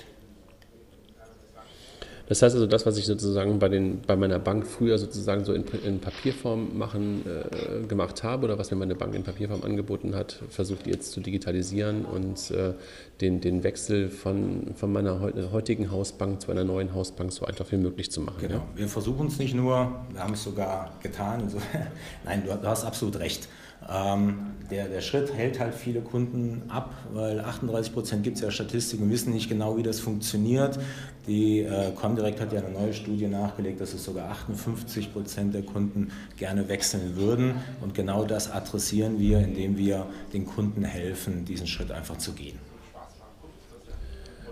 [2.27, 5.53] Das heißt also, das, was ich sozusagen bei, den, bei meiner Bank früher sozusagen so
[5.53, 10.15] in, in Papierform machen, äh, gemacht habe oder was mir meine Bank in Papierform angeboten
[10.15, 12.73] hat, versucht jetzt zu digitalisieren und äh,
[13.19, 15.19] den, den Wechsel von, von meiner
[15.51, 18.37] heutigen Hausbank zu einer neuen Hausbank so einfach wie möglich zu machen.
[18.39, 18.67] Genau, ja?
[18.75, 21.49] wir versuchen es nicht nur, wir haben es sogar getan.
[21.49, 21.57] So.
[22.25, 23.49] Nein, du, du, hast absolut recht.
[23.89, 28.49] Ähm, der, der Schritt hält halt viele Kunden ab, weil 38 Prozent gibt es ja
[28.49, 30.79] Statistiken, wissen nicht genau, wie das funktioniert.
[31.27, 35.63] Die äh, Comdirect hat ja eine neue Studie nachgelegt, dass es sogar 58 Prozent der
[35.63, 37.55] Kunden gerne wechseln würden.
[37.81, 42.57] Und genau das adressieren wir, indem wir den Kunden helfen, diesen Schritt einfach zu gehen.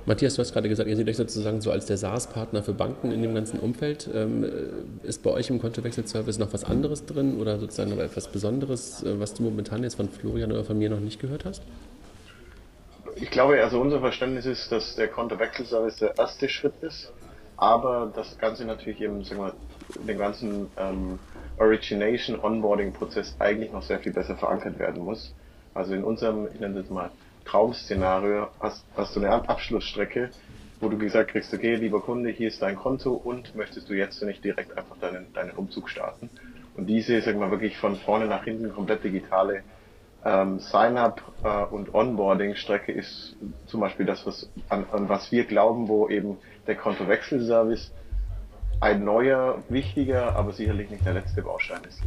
[0.05, 3.11] Matthias, du hast gerade gesagt, ihr seht euch sozusagen so als der SaaS-Partner für Banken
[3.11, 4.09] in dem ganzen Umfeld.
[4.13, 4.45] Ähm,
[5.03, 9.19] ist bei euch im Kontowechselservice noch was anderes drin oder sozusagen noch etwas Besonderes, äh,
[9.19, 11.61] was du momentan jetzt von Florian oder von mir noch nicht gehört hast?
[13.15, 17.11] Ich glaube, also unser Verständnis ist, dass der Kontowechselservice der erste Schritt ist,
[17.57, 19.53] aber das Ganze natürlich eben, sagen wir,
[20.07, 21.19] den ganzen ähm,
[21.59, 25.35] Origination, Onboarding-Prozess eigentlich noch sehr viel besser verankert werden muss.
[25.75, 27.11] Also in unserem, ich nenne das mal,
[27.45, 30.29] Traum-Szenario hast, hast du eine Abschlussstrecke,
[30.79, 34.21] wo du gesagt kriegst, okay, lieber Kunde, hier ist dein Konto und möchtest du jetzt
[34.23, 36.29] nicht direkt einfach deinen, deinen Umzug starten.
[36.75, 39.63] Und diese, sagen wir wirklich von vorne nach hinten komplett digitale
[40.23, 45.87] ähm, Sign-up äh, und Onboarding-Strecke ist zum Beispiel das, was an, an was wir glauben,
[45.87, 47.91] wo eben der Kontowechselservice
[48.79, 52.01] ein neuer, wichtiger, aber sicherlich nicht der letzte Baustein ist.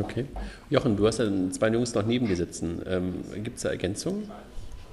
[0.00, 0.26] Okay.
[0.70, 2.82] Jochen, du hast ja zwei Jungs noch neben dir sitzen.
[2.86, 4.30] Ähm, Gibt es da Ergänzungen?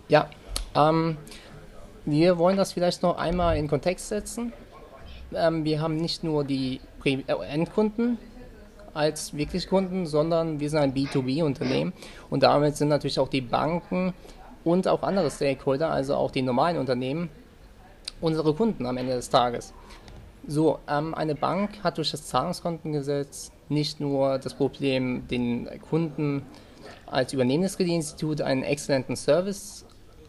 [0.07, 0.29] Ja,
[0.75, 1.17] ähm,
[2.05, 4.53] wir wollen das vielleicht noch einmal in Kontext setzen.
[5.33, 8.17] Ähm, wir haben nicht nur die äh, Endkunden
[8.93, 11.93] als wirklich Kunden, sondern wir sind ein B2B-Unternehmen
[12.29, 14.13] und damit sind natürlich auch die Banken
[14.63, 17.29] und auch andere Stakeholder, also auch die normalen Unternehmen,
[18.21, 19.73] unsere Kunden am Ende des Tages.
[20.47, 26.43] So, ähm, eine Bank hat durch das Zahlungskontengesetz nicht nur das Problem, den Kunden
[27.05, 29.85] als übernehmendes Kreditinstitut einen exzellenten Service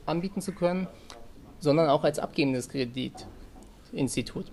[0.06, 0.86] anbieten zu können,
[1.58, 4.46] sondern auch als abgebendes Kreditinstitut.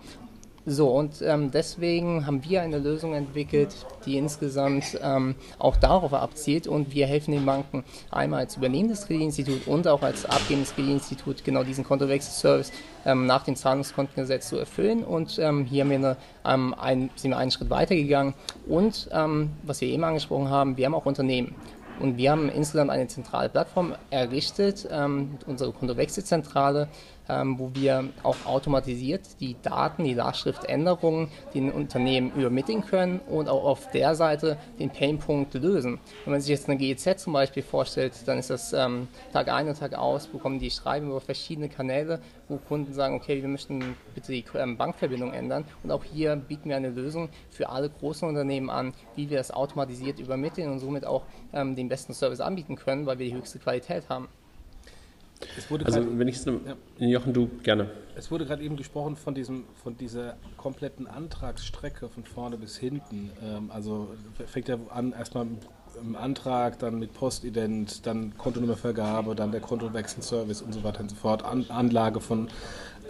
[0.65, 6.67] So, und ähm, deswegen haben wir eine Lösung entwickelt, die insgesamt ähm, auch darauf abzielt.
[6.67, 11.63] Und wir helfen den Banken einmal als übernehmendes Kreditinstitut und auch als abgebendes Kreditinstitut genau
[11.63, 12.71] diesen Kontowechselservice
[13.05, 15.03] ähm, nach dem Zahlungskontengesetz zu erfüllen.
[15.03, 18.33] Und ähm, hier haben wir eine, ähm, ein, sind wir einen Schritt weiter gegangen
[18.67, 21.55] und ähm, was wir eben angesprochen haben, wir haben auch Unternehmen.
[21.99, 26.87] Und wir haben insgesamt eine zentrale Plattform errichtet, ähm, unsere Kontowechselzentrale,
[27.29, 33.63] ähm, wo wir auch automatisiert die Daten, die Lastschriftänderungen den Unternehmen übermitteln können und auch
[33.63, 35.99] auf der Seite den Painpunkt lösen.
[36.25, 39.67] Wenn man sich jetzt eine GEZ zum Beispiel vorstellt, dann ist das ähm, Tag ein
[39.67, 43.95] und Tag aus, bekommen die Schreiben über verschiedene Kanäle, wo Kunden sagen, okay, wir möchten
[44.13, 45.65] bitte die ähm, Bankverbindung ändern.
[45.83, 49.51] Und auch hier bieten wir eine Lösung für alle großen Unternehmen an, wie wir das
[49.51, 53.59] automatisiert übermitteln und somit auch ähm, den besten Service anbieten können, weil wir die höchste
[53.59, 54.27] Qualität haben
[55.85, 56.75] also wenn ich es, ja.
[56.97, 57.89] Jochen, du gerne.
[58.15, 63.31] Es wurde gerade eben gesprochen von diesem, von dieser kompletten Antragsstrecke von vorne bis hinten.
[63.43, 64.09] Ähm, also
[64.45, 65.47] fängt ja an erstmal
[66.01, 71.15] im Antrag, dann mit Postident, dann Kontonummervergabe, dann der Kontowechselservice und so weiter und so
[71.15, 72.49] fort, An Anlage von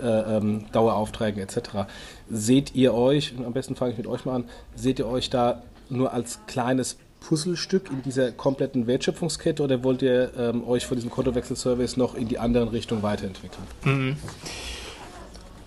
[0.01, 1.87] äh, ähm, Daueraufträgen etc.
[2.29, 5.63] Seht ihr euch, am besten fange ich mit euch mal an, seht ihr euch da
[5.89, 11.09] nur als kleines Puzzlestück in dieser kompletten Wertschöpfungskette oder wollt ihr ähm, euch von diesem
[11.09, 13.63] Kontowechselservice noch in die anderen Richtung weiterentwickeln?
[13.85, 14.17] Mhm.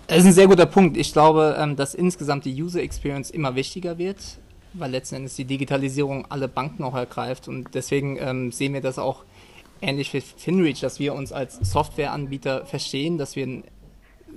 [0.07, 0.95] Das ist ein sehr guter Punkt.
[0.95, 4.17] Ich glaube, ähm, dass insgesamt die User Experience immer wichtiger wird,
[4.73, 8.99] weil letzten Endes die Digitalisierung alle Banken auch ergreift und deswegen ähm, sehen wir das
[8.99, 9.23] auch
[9.81, 13.63] ähnlich wie FinReach, dass wir uns als Softwareanbieter verstehen, dass wir eine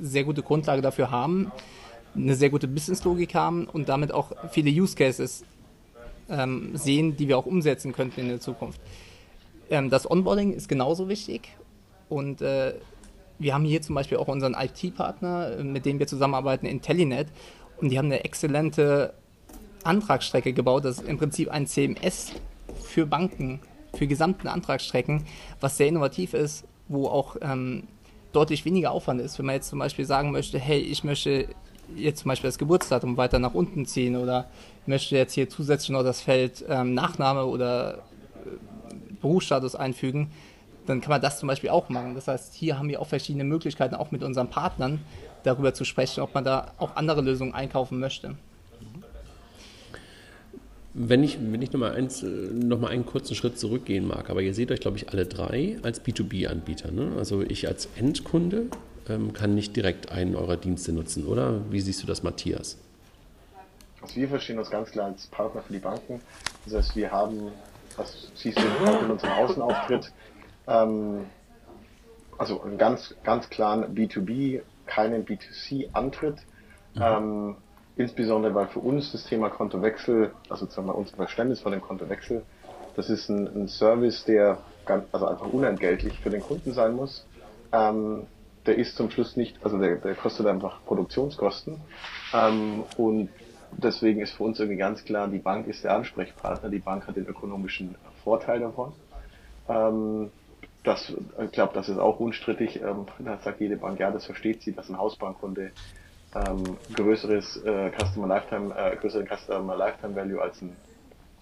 [0.01, 1.53] sehr gute Grundlage dafür haben,
[2.15, 5.45] eine sehr gute Businesslogik haben und damit auch viele Use Cases
[6.31, 8.81] ähm, sehen, die wir auch umsetzen könnten in der Zukunft.
[9.69, 11.57] Ähm, das Onboarding ist genauso wichtig
[12.09, 12.75] und äh,
[13.39, 17.29] wir haben hier zum Beispiel auch unseren IT-Partner, äh, mit dem wir zusammenarbeiten, IntelliNet
[17.81, 19.15] und die haben eine exzellente
[19.85, 20.85] Antragsstrecke gebaut.
[20.85, 22.33] Das ist im Prinzip ein CMS
[22.83, 23.61] für Banken,
[23.95, 25.25] für gesamten Antragsstrecken,
[25.61, 27.85] was sehr innovativ ist, wo auch ähm,
[28.33, 29.39] deutlich weniger Aufwand ist.
[29.39, 31.49] Wenn man jetzt zum Beispiel sagen möchte, hey, ich möchte
[31.97, 34.49] jetzt zum Beispiel das Geburtsdatum weiter nach unten ziehen oder
[34.87, 37.99] möchte jetzt hier zusätzlich noch das Feld ähm, Nachname oder
[38.45, 40.31] äh, Berufsstatus einfügen,
[40.87, 42.15] dann kann man das zum Beispiel auch machen.
[42.15, 45.01] Das heißt, hier haben wir auch verschiedene Möglichkeiten, auch mit unseren Partnern
[45.43, 48.37] darüber zu sprechen, ob man da auch andere Lösungen einkaufen möchte.
[50.93, 52.09] Wenn ich, wenn ich nochmal
[52.53, 56.05] noch einen kurzen Schritt zurückgehen mag, aber ihr seht euch, glaube ich, alle drei als
[56.05, 56.91] B2B-Anbieter.
[56.91, 57.13] Ne?
[57.17, 58.67] Also ich als Endkunde
[59.05, 61.61] kann nicht direkt einen eurer Dienste nutzen, oder?
[61.71, 62.79] Wie siehst du das, Matthias?
[64.03, 66.21] Also wir verstehen uns ganz klar als Partner für die Banken.
[66.65, 67.53] Das heißt, wir haben,
[67.97, 70.13] das siehst du auch in unserem Außenauftritt,
[70.67, 71.27] ähm,
[72.39, 76.37] also einen ganz, ganz klaren B2B, keinen B2C-Antritt.
[76.95, 77.03] Mhm.
[77.03, 77.57] Ähm,
[77.97, 82.43] insbesondere weil für uns das Thema Kontowechsel, also sagen wir unser Verständnis von dem Kontowechsel,
[82.97, 87.27] Das ist ein, ein Service, der ganz, also einfach unentgeltlich für den Kunden sein muss.
[87.73, 88.27] Ähm,
[88.67, 91.81] der ist zum Schluss nicht, also der, der kostet einfach Produktionskosten.
[92.35, 93.31] Ähm, und
[93.73, 97.17] deswegen ist für uns irgendwie ganz klar, die Bank ist der Ansprechpartner, die Bank hat
[97.17, 98.93] den ökonomischen Vorteil davon.
[99.69, 100.31] Ähm,
[100.85, 102.81] das, ich glaube, das ist auch unstrittig.
[102.83, 105.73] Ähm, da sagt jede Bank, ja, das versteht sie, dass ein Hausbankkunde
[106.35, 110.77] ähm, größeres äh, Customer Lifetime, äh, größeren Customer Lifetime Value als ein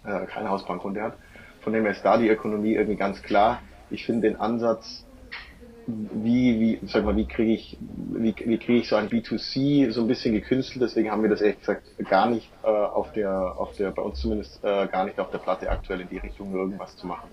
[0.05, 1.15] äh, kein Hausbankkunde hat.
[1.61, 3.61] Von dem her ist da die Ökonomie irgendwie ganz klar.
[3.91, 5.05] Ich finde den Ansatz,
[5.89, 10.03] wie, wie, sag mal, wie kriege ich, wie, wie kriege ich so ein B2C so
[10.03, 13.75] ein bisschen gekünstelt, deswegen haben wir das ehrlich gesagt gar nicht äh, auf der, auf
[13.75, 16.95] der, bei uns zumindest äh, gar nicht auf der Platte aktuell in die Richtung irgendwas
[16.97, 17.31] zu machen.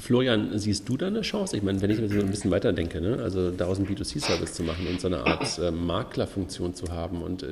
[0.00, 1.54] Florian, siehst du da eine Chance?
[1.56, 3.18] Ich meine, wenn ich mir so ein bisschen weiterdenke, ne?
[3.22, 7.42] also daraus einen B2C-Service zu machen und so eine Art äh, Maklerfunktion zu haben und
[7.42, 7.46] äh,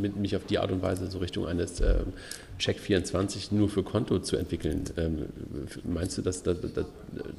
[0.00, 1.98] mit, mich auf die Art und Weise so Richtung eines äh,
[2.58, 5.26] Check24 nur für Konto zu entwickeln, ähm,
[5.84, 6.86] meinst du, dass das, das,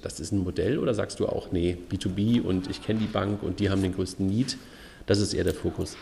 [0.01, 3.43] das ist ein Modell oder sagst du auch, nee, B2B und ich kenne die Bank
[3.43, 4.57] und die haben den größten Need?
[5.05, 5.97] Das ist eher der Fokus.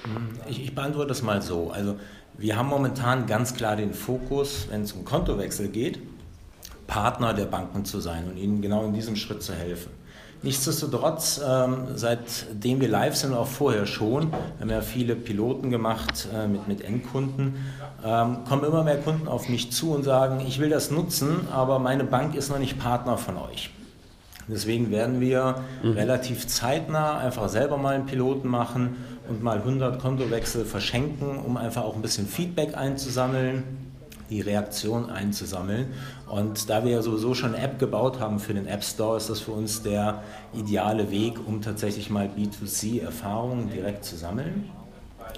[0.49, 1.71] Ich, ich beantworte das mal so.
[1.71, 1.95] Also
[2.37, 5.99] wir haben momentan ganz klar den Fokus, wenn es um Kontowechsel geht,
[6.87, 9.91] Partner der Banken zu sein und ihnen genau in diesem Schritt zu helfen.
[10.43, 16.27] Nichtsdestotrotz, ähm, seitdem wir live sind, auch vorher schon, wir haben ja viele Piloten gemacht
[16.33, 17.55] äh, mit, mit Endkunden,
[18.05, 21.79] ähm, kommen immer mehr Kunden auf mich zu und sagen, ich will das nutzen, aber
[21.79, 23.71] meine Bank ist noch nicht Partner von euch.
[24.47, 25.91] Deswegen werden wir mhm.
[25.91, 28.95] relativ zeitnah einfach selber mal einen Piloten machen
[29.27, 33.63] und mal 100 Kontowechsel verschenken, um einfach auch ein bisschen Feedback einzusammeln
[34.29, 35.93] die Reaktion einzusammeln.
[36.27, 39.29] Und da wir ja sowieso schon eine App gebaut haben für den App Store, ist
[39.29, 44.69] das für uns der ideale Weg, um tatsächlich mal B2C-Erfahrungen direkt zu sammeln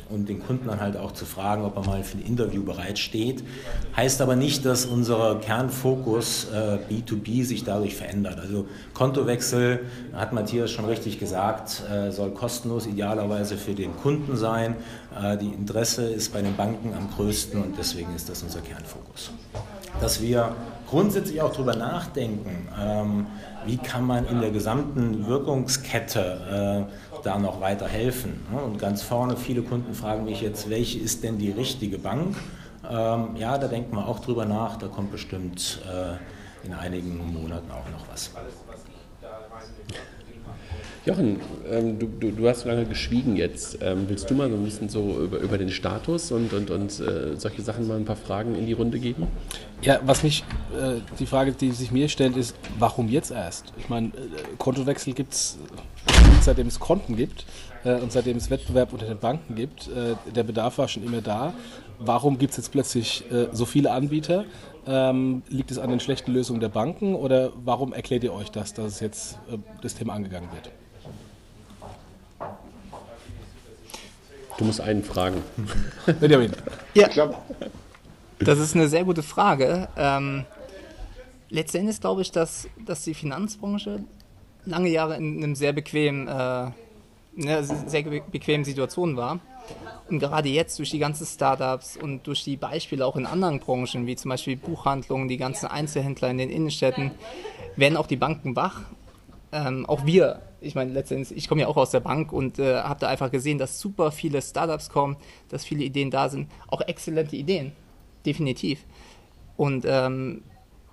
[0.09, 3.43] und den Kunden dann halt auch zu fragen, ob er mal für ein Interview bereitsteht.
[3.95, 8.39] Heißt aber nicht, dass unser Kernfokus äh, B2B sich dadurch verändert.
[8.39, 14.75] Also Kontowechsel, hat Matthias schon richtig gesagt, äh, soll kostenlos idealerweise für den Kunden sein.
[15.21, 19.31] Äh, die Interesse ist bei den Banken am größten und deswegen ist das unser Kernfokus.
[20.01, 20.55] Dass wir
[20.89, 23.27] grundsätzlich auch darüber nachdenken, ähm,
[23.65, 28.45] wie kann man in der gesamten Wirkungskette äh, da noch weiter helfen.
[28.51, 32.35] Und ganz vorne, viele Kunden fragen mich jetzt, welche ist denn die richtige Bank?
[32.89, 37.71] Ähm, ja, da denken wir auch drüber nach, da kommt bestimmt äh, in einigen Monaten
[37.71, 38.31] auch noch was.
[41.05, 43.79] Jochen, ähm, du, du, du, hast lange geschwiegen jetzt.
[43.81, 46.99] Ähm, willst du mal so ein bisschen so über, über den Status und, und, und
[46.99, 49.27] äh, solche Sachen mal ein paar Fragen in die Runde geben?
[49.81, 50.43] Ja, was mich,
[50.77, 53.73] äh, die Frage, die sich mir stellt, ist, warum jetzt erst?
[53.77, 54.11] Ich meine, äh,
[54.57, 55.57] Kontowechsel gibt es
[56.41, 57.45] seitdem es Konten gibt
[57.83, 59.87] äh, und seitdem es Wettbewerb unter den Banken gibt.
[59.87, 61.53] Äh, der Bedarf war schon immer da.
[61.99, 64.45] Warum gibt es jetzt plötzlich äh, so viele Anbieter?
[64.87, 68.73] Ähm, liegt es an den schlechten Lösungen der Banken oder warum erklärt ihr euch das,
[68.73, 70.71] dass jetzt äh, das Thema angegangen wird?
[74.59, 75.41] Du musst einen fragen.
[76.19, 76.51] Benjamin.
[76.93, 77.07] Ja,
[78.39, 79.87] das ist eine sehr gute Frage.
[79.95, 80.43] Ähm,
[81.49, 84.03] letztendlich glaube ich, dass, dass die Finanzbranche
[84.65, 86.71] lange Jahre in einem sehr bequemen, äh,
[87.35, 89.39] ne, sehr bequemen Situation war.
[90.09, 94.07] Und gerade jetzt durch die ganzen Startups und durch die Beispiele auch in anderen Branchen,
[94.07, 97.11] wie zum Beispiel Buchhandlungen, die ganzen Einzelhändler in den Innenstädten,
[97.77, 98.81] werden auch die Banken wach.
[99.53, 102.77] Ähm, auch wir, ich meine, letztendlich, ich komme ja auch aus der Bank und äh,
[102.81, 105.17] habe da einfach gesehen, dass super viele Startups kommen,
[105.49, 107.71] dass viele Ideen da sind, auch exzellente Ideen,
[108.25, 108.85] definitiv.
[109.57, 110.43] Und ähm,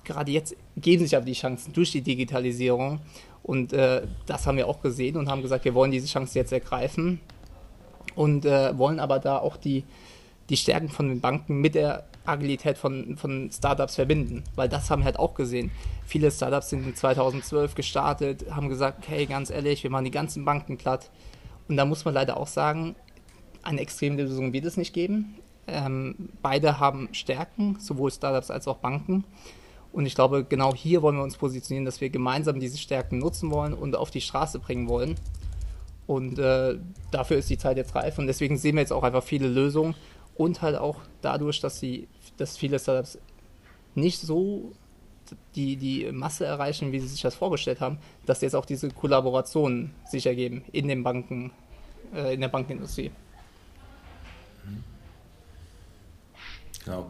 [0.04, 3.00] gerade jetzt geben sich aber die Chancen durch die Digitalisierung
[3.42, 6.52] und äh, das haben wir auch gesehen und haben gesagt, wir wollen diese Chance jetzt
[6.52, 7.20] ergreifen
[8.14, 9.84] und äh, wollen aber da auch die,
[10.48, 14.44] die Stärken von den Banken mit der Agilität von, von Startups verbinden.
[14.54, 15.70] Weil das haben wir halt auch gesehen.
[16.04, 20.76] Viele Startups sind 2012 gestartet, haben gesagt, hey, ganz ehrlich, wir machen die ganzen Banken
[20.78, 21.10] platt.
[21.68, 22.94] Und da muss man leider auch sagen,
[23.62, 25.36] eine extreme Lösung wird es nicht geben.
[25.66, 29.24] Ähm, beide haben Stärken, sowohl Startups als auch Banken.
[29.92, 33.50] Und ich glaube, genau hier wollen wir uns positionieren, dass wir gemeinsam diese Stärken nutzen
[33.50, 35.16] wollen und auf die Straße bringen wollen.
[36.06, 36.78] Und äh,
[37.10, 38.18] dafür ist die Zeit jetzt reif.
[38.18, 39.94] Und deswegen sehen wir jetzt auch einfach viele Lösungen.
[40.36, 43.18] Und halt auch dadurch, dass, sie, dass viele Startups
[43.94, 44.72] nicht so
[45.54, 49.92] die, die Masse erreichen, wie sie sich das vorgestellt haben, dass jetzt auch diese Kollaborationen
[50.08, 51.50] sich ergeben in den Banken,
[52.14, 53.10] äh, in der Bankenindustrie.
[56.84, 57.08] Genau.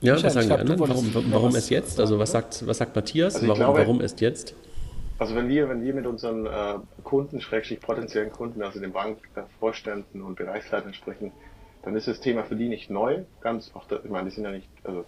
[0.00, 0.80] Ja, Michael, was sagen die anderen?
[0.80, 2.00] Warum, warum erst jetzt?
[2.00, 3.34] Also was sagt, was sagt Matthias?
[3.34, 4.54] Also warum, glaube, warum erst jetzt?
[5.18, 10.22] Also wenn wir, wenn wir mit unseren äh, Kunden, schrägstrich potenziellen Kunden, also den Bankvorständen
[10.22, 11.32] und Bereichsleitern sprechen,
[11.82, 13.22] dann ist das Thema für die nicht neu.
[13.40, 15.04] Ganz, auch da, ich meine, die sind ja nicht, also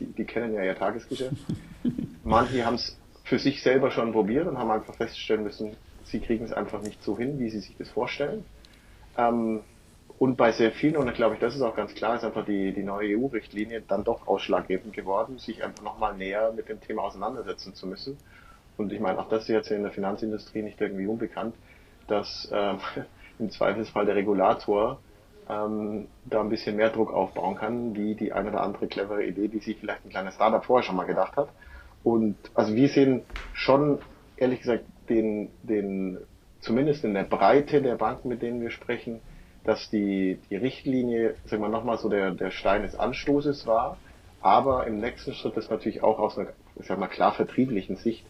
[0.00, 1.36] die, die kennen ja ihr Tagesgeschäft.
[2.24, 6.44] manche haben es für sich selber schon probiert und haben einfach feststellen müssen, sie kriegen
[6.44, 8.44] es einfach nicht so hin, wie sie sich das vorstellen.
[9.18, 9.60] Ähm,
[10.18, 12.46] und bei sehr vielen, und ich glaube ich, das ist auch ganz klar, ist einfach
[12.46, 17.02] die, die neue EU-Richtlinie dann doch ausschlaggebend geworden, sich einfach nochmal näher mit dem Thema
[17.02, 18.16] auseinandersetzen zu müssen.
[18.78, 21.54] Und ich meine, auch das ist jetzt in der Finanzindustrie nicht irgendwie unbekannt,
[22.06, 22.78] dass ähm,
[23.38, 24.98] im Zweifelsfall der Regulator
[25.48, 29.48] ähm, da ein bisschen mehr Druck aufbauen kann, wie die eine oder andere clevere Idee,
[29.48, 31.48] die sich vielleicht ein kleines Startup vorher schon mal gedacht hat.
[32.02, 33.98] Und also wir sehen schon,
[34.36, 36.18] ehrlich gesagt, den, den,
[36.60, 39.20] zumindest in der Breite der Banken, mit denen wir sprechen,
[39.64, 43.98] dass die, die Richtlinie, sagen wir nochmal so der, der Stein des Anstoßes war,
[44.40, 48.24] aber im nächsten Schritt das natürlich auch aus einer, ich sag mal, klar vertrieblichen Sicht,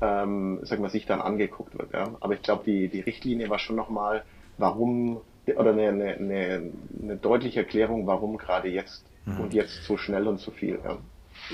[0.00, 1.92] ähm, sag mal, sich dann angeguckt wird.
[1.92, 2.14] Ja.
[2.20, 4.24] Aber ich glaube, die, die Richtlinie war schon nochmal,
[4.58, 5.20] warum,
[5.54, 9.40] oder eine, eine, eine, eine deutliche Erklärung, warum gerade jetzt mhm.
[9.40, 10.78] und jetzt so schnell und so viel.
[10.84, 10.98] Ja.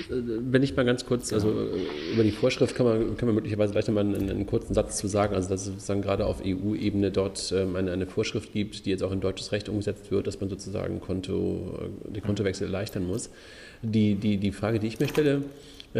[0.09, 3.73] Wenn ich mal ganz kurz, also äh, über die Vorschrift kann man, kann man möglicherweise
[3.73, 7.11] vielleicht nochmal einen, einen kurzen Satz zu sagen, also dass es sozusagen gerade auf EU-Ebene
[7.11, 10.39] dort ähm, eine, eine Vorschrift gibt, die jetzt auch in deutsches Recht umgesetzt wird, dass
[10.39, 13.29] man sozusagen Konto, äh, den Kontowechsel erleichtern muss.
[13.81, 15.41] Die, die, die Frage, die ich mir stelle, äh,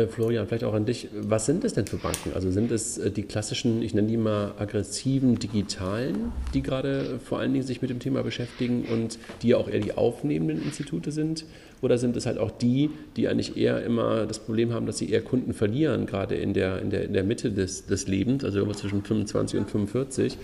[0.09, 1.09] Florian, vielleicht auch an dich.
[1.13, 2.31] Was sind es denn für Banken?
[2.33, 7.39] Also sind es äh, die klassischen, ich nenne die mal aggressiven digitalen, die gerade vor
[7.39, 11.11] allen Dingen sich mit dem Thema beschäftigen und die ja auch eher die aufnehmenden Institute
[11.11, 11.45] sind?
[11.81, 15.11] Oder sind es halt auch die, die eigentlich eher immer das Problem haben, dass sie
[15.11, 18.65] eher Kunden verlieren, gerade in der, in der, in der Mitte des, des Lebens, also
[18.71, 20.37] zwischen 25 und 45?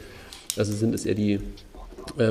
[0.57, 1.39] Also sind es eher die äh,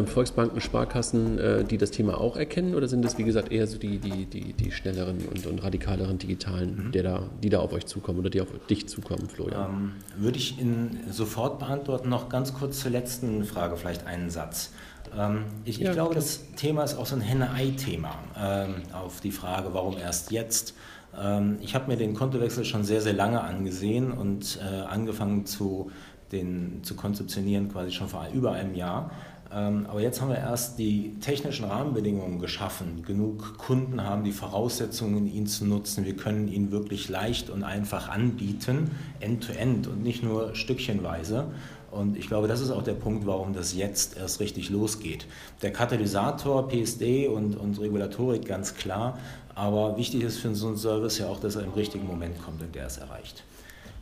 [0.07, 3.79] Volksbanken, Sparkassen, äh, die das Thema auch erkennen oder sind es, wie gesagt, eher so
[3.79, 6.93] die, die, die, die schnelleren und, und radikaleren digitalen, mhm.
[6.93, 9.71] der da, die da auf euch zukommen oder die auf dich zukommen, Florian?
[9.71, 12.09] Ähm, würde ich in sofort beantworten.
[12.09, 14.73] Noch ganz kurz zur letzten Frage vielleicht einen Satz.
[15.17, 16.23] Ähm, ich, ja, ich glaube, klar.
[16.23, 20.75] das Thema ist auch so ein Henne-Ei-Thema ähm, auf die Frage, warum erst jetzt.
[21.19, 25.91] Ähm, ich habe mir den Kontowechsel schon sehr, sehr lange angesehen und äh, angefangen zu,
[26.33, 29.11] den, zu konzeptionieren quasi schon vor über einem Jahr.
[29.51, 33.03] Ähm, aber jetzt haben wir erst die technischen Rahmenbedingungen geschaffen.
[33.07, 36.05] Genug Kunden haben die Voraussetzungen, ihn zu nutzen.
[36.05, 41.47] Wir können ihn wirklich leicht und einfach anbieten, end-to-end -end und nicht nur stückchenweise.
[41.91, 45.27] Und ich glaube, das ist auch der Punkt, warum das jetzt erst richtig losgeht.
[45.63, 49.19] Der Katalysator, PSD und, und Regulatorik ganz klar.
[49.55, 52.61] Aber wichtig ist für so einen Service ja auch, dass er im richtigen Moment kommt
[52.63, 53.43] und der es erreicht.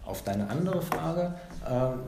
[0.04, 1.34] Auf deine andere Frage,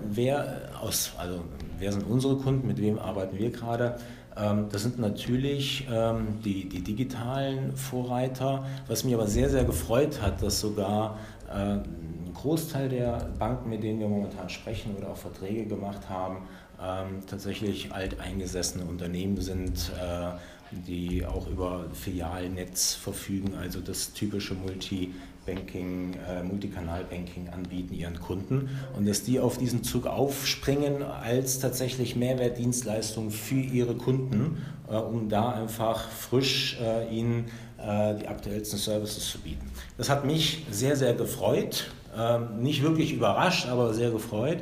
[0.09, 1.41] wer, aus, also,
[1.79, 3.97] wer sind unsere Kunden, mit wem arbeiten wir gerade?
[4.37, 8.65] Ähm, das sind natürlich ähm, die, die digitalen Vorreiter.
[8.87, 11.19] Was mich aber sehr, sehr gefreut hat, dass sogar
[11.49, 16.49] äh, ein Großteil der Banken, mit denen wir momentan sprechen oder auch Verträge gemacht haben,
[16.81, 20.39] ähm, tatsächlich alteingesessene Unternehmen sind, äh,
[20.71, 25.15] die auch über Filialnetz verfügen, also das typische Multi-
[25.49, 32.17] Banking, äh, Multikanal-Banking anbieten ihren Kunden und dass die auf diesen Zug aufspringen als tatsächlich
[32.17, 37.47] Mehrwertdienstleistung für ihre Kunden, äh, um da einfach frisch äh, ihnen
[37.79, 39.71] äh, die aktuellsten Services zu bieten.
[39.97, 44.59] Das hat mich sehr, sehr gefreut, ähm, nicht wirklich überrascht, aber sehr gefreut.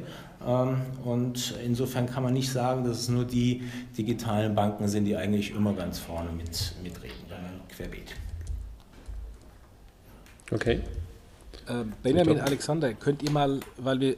[0.46, 3.62] Ähm, und insofern kann man nicht sagen, dass es nur die
[3.98, 8.14] digitalen Banken sind, die eigentlich immer ganz vorne mit, mitreden, sondern querbeet.
[10.50, 10.80] Okay.
[11.68, 14.16] Äh, Benjamin Alexander, könnt ihr mal, weil wir, äh,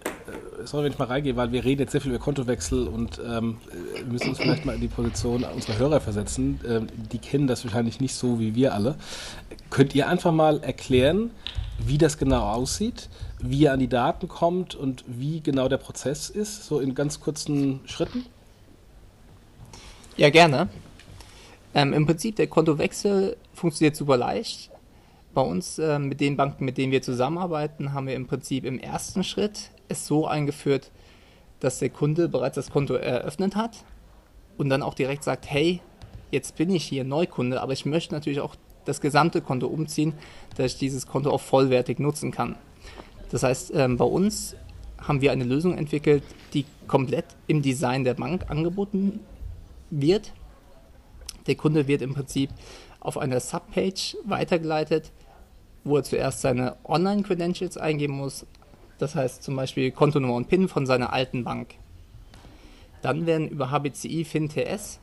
[0.64, 3.56] sorry, wenn ich mal reingehe, weil wir reden jetzt sehr viel über Kontowechsel und ähm,
[3.94, 6.60] wir müssen uns vielleicht mal in die Position unserer Hörer versetzen.
[6.68, 8.96] Ähm, die kennen das wahrscheinlich nicht so wie wir alle.
[9.70, 11.30] Könnt ihr einfach mal erklären,
[11.78, 13.08] wie das genau aussieht,
[13.40, 17.20] wie ihr an die Daten kommt und wie genau der Prozess ist, so in ganz
[17.20, 18.26] kurzen Schritten?
[20.18, 20.68] Ja, gerne.
[21.74, 24.70] Ähm, Im Prinzip, der Kontowechsel funktioniert super leicht.
[25.38, 28.80] Bei uns, äh, mit den Banken, mit denen wir zusammenarbeiten, haben wir im Prinzip im
[28.80, 30.90] ersten Schritt es so eingeführt,
[31.60, 33.84] dass der Kunde bereits das Konto eröffnet hat
[34.56, 35.80] und dann auch direkt sagt, hey,
[36.32, 40.12] jetzt bin ich hier Neukunde, aber ich möchte natürlich auch das gesamte Konto umziehen,
[40.56, 42.56] dass ich dieses Konto auch vollwertig nutzen kann.
[43.30, 44.56] Das heißt, ähm, bei uns
[45.00, 49.20] haben wir eine Lösung entwickelt, die komplett im Design der Bank angeboten
[49.90, 50.32] wird.
[51.46, 52.50] Der Kunde wird im Prinzip
[52.98, 55.12] auf einer Subpage weitergeleitet,
[55.88, 58.46] wo er zuerst seine Online-Credentials eingeben muss,
[58.98, 61.74] das heißt zum Beispiel Kontonummer und PIN von seiner alten Bank.
[63.02, 64.98] Dann werden über HBCI FinTS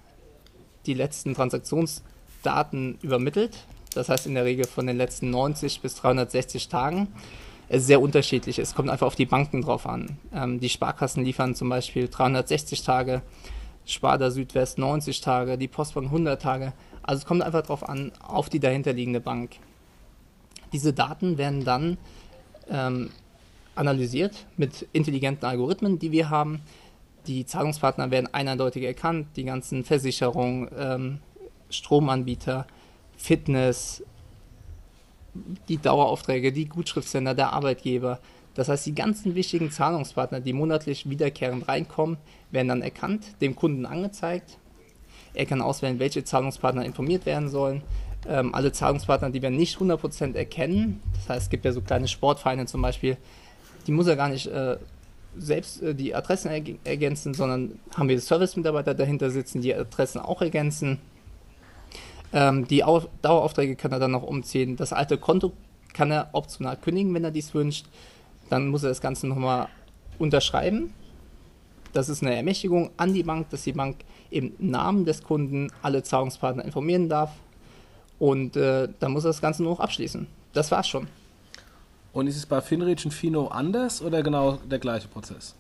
[0.86, 6.68] die letzten Transaktionsdaten übermittelt, das heißt in der Regel von den letzten 90 bis 360
[6.68, 7.08] Tagen.
[7.68, 10.20] Es ist sehr unterschiedlich, es kommt einfach auf die Banken drauf an.
[10.34, 13.22] Ähm, die Sparkassen liefern zum Beispiel 360 Tage,
[13.86, 16.74] Sparda Südwest 90 Tage, die Postbank 100 Tage.
[17.02, 19.58] Also es kommt einfach darauf an, auf die dahinterliegende Bank.
[20.74, 21.98] Diese Daten werden dann
[22.70, 23.10] ähm,
[23.76, 26.62] analysiert mit intelligenten Algorithmen, die wir haben.
[27.28, 31.20] Die Zahlungspartner werden eindeutig erkannt, die ganzen Versicherungen, ähm,
[31.70, 32.68] Stromanbieter,
[33.18, 34.04] Fitness,
[35.68, 38.20] die Daueraufträge, die Gutschriftsender, der Arbeitgeber.
[38.54, 42.18] Das heißt, die ganzen wichtigen Zahlungspartner, die monatlich wiederkehrend reinkommen,
[42.52, 44.58] werden dann erkannt, dem Kunden angezeigt.
[45.34, 47.82] Er kann auswählen, welche Zahlungspartner informiert werden sollen.
[48.28, 52.08] Ähm, alle Zahlungspartner, die wir nicht 100% erkennen, das heißt, es gibt ja so kleine
[52.08, 53.18] Sportvereine zum Beispiel,
[53.86, 54.78] die muss er gar nicht äh,
[55.38, 60.42] selbst äh, die Adressen erg ergänzen, sondern haben wir Service-Mitarbeiter dahinter sitzen, die Adressen auch
[60.42, 61.00] ergänzen.
[62.34, 64.76] Ähm, die Au Daueraufträge kann er dann noch umziehen.
[64.76, 65.54] Das alte Konto
[65.94, 67.86] kann er optional kündigen, wenn er dies wünscht.
[68.50, 69.68] Dann muss er das Ganze nochmal
[70.20, 70.94] unterschreiben.
[71.94, 73.98] Das ist eine Ermächtigung an die Bank, dass die Bank
[74.30, 77.32] im Namen des Kunden alle Zahlungspartner informieren darf.
[78.20, 80.28] Und äh, dann muss er das Ganze nur noch abschließen.
[80.54, 81.08] Das war's schon.
[82.14, 85.54] Und ist es bei Finrich und Fino anders oder genau der gleiche Prozess?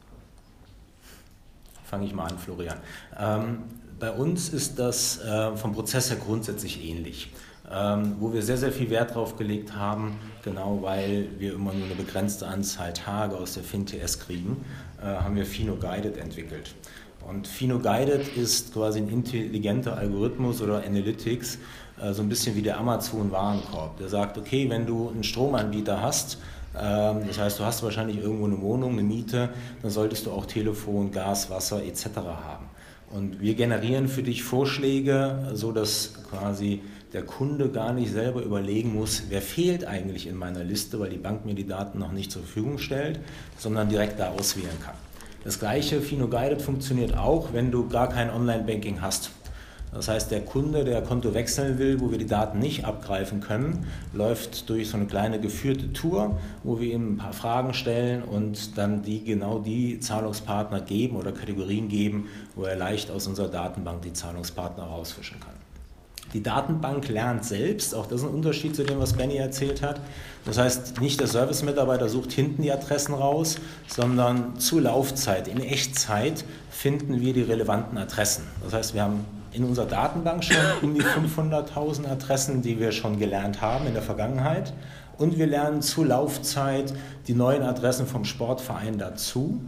[1.83, 2.77] Fange ich mal an, Florian.
[3.19, 3.63] Ähm,
[3.99, 7.31] bei uns ist das äh, vom Prozess her grundsätzlich ähnlich.
[7.71, 11.85] Ähm, wo wir sehr, sehr viel Wert drauf gelegt haben, genau weil wir immer nur
[11.85, 14.63] eine begrenzte Anzahl Tage aus der FinTS kriegen,
[15.01, 16.75] äh, haben wir Fino Guided entwickelt.
[17.27, 21.57] Und Fino Guided ist quasi ein intelligenter Algorithmus oder Analytics,
[22.13, 23.97] so ein bisschen wie der Amazon-Warenkorb.
[23.97, 26.37] Der sagt, okay, wenn du einen Stromanbieter hast,
[26.77, 29.49] ähm, das heißt, du hast wahrscheinlich irgendwo eine Wohnung, eine Miete,
[29.81, 32.07] dann solltest du auch Telefon, Gas, Wasser etc.
[32.15, 32.65] haben.
[33.11, 36.81] Und wir generieren für dich Vorschläge, so dass quasi
[37.13, 41.17] der Kunde gar nicht selber überlegen muss, wer fehlt eigentlich in meiner Liste, weil die
[41.17, 43.19] Bank mir die Daten noch nicht zur Verfügung stellt,
[43.57, 44.95] sondern direkt da auswählen kann.
[45.45, 49.31] Das gleiche Fino Guided funktioniert auch, wenn du gar kein Online-Banking hast.
[49.95, 53.87] Das heißt, der Kunde, der Konto wechseln will, wo wir die Daten nicht abgreifen können,
[54.11, 58.77] läuft durch so eine kleine geführte Tour, wo wir ihm ein paar Fragen stellen und
[58.77, 64.01] dann die genau die Zahlungspartner geben oder Kategorien geben, wo er leicht aus unserer Datenbank
[64.01, 65.53] die Zahlungspartner rausfischen kann.
[66.33, 70.01] Die Datenbank lernt selbst, auch das ist ein Unterschied zu dem, was Benny erzählt hat.
[70.43, 73.55] Das heißt, nicht der Service-Mitarbeiter sucht hinten die Adressen raus,
[73.87, 78.43] sondern zu Laufzeit, in Echtzeit finden wir die relevanten Adressen.
[78.61, 79.23] Das heißt, wir haben
[79.55, 84.03] in unserer Datenbank schon um die 500.000 Adressen, die wir schon gelernt haben in der
[84.03, 84.73] Vergangenheit.
[85.17, 86.93] Und wir lernen zu Laufzeit
[87.27, 89.61] die neuen Adressen vom Sportverein dazu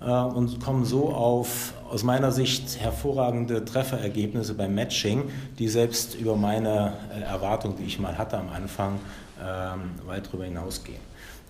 [0.00, 5.24] äh, und kommen so auf aus meiner Sicht hervorragende Trefferergebnisse beim Matching,
[5.58, 8.98] die selbst über meine äh, Erwartung, die ich mal hatte am Anfang,
[9.40, 11.00] ähm, weit darüber hinausgehen.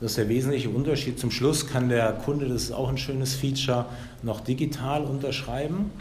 [0.01, 1.21] Das ist der wesentliche Unterschied.
[1.21, 3.85] Zum Schluss kann der Kunde, das ist auch ein schönes Feature,
[4.23, 5.93] noch digital unterschreiben.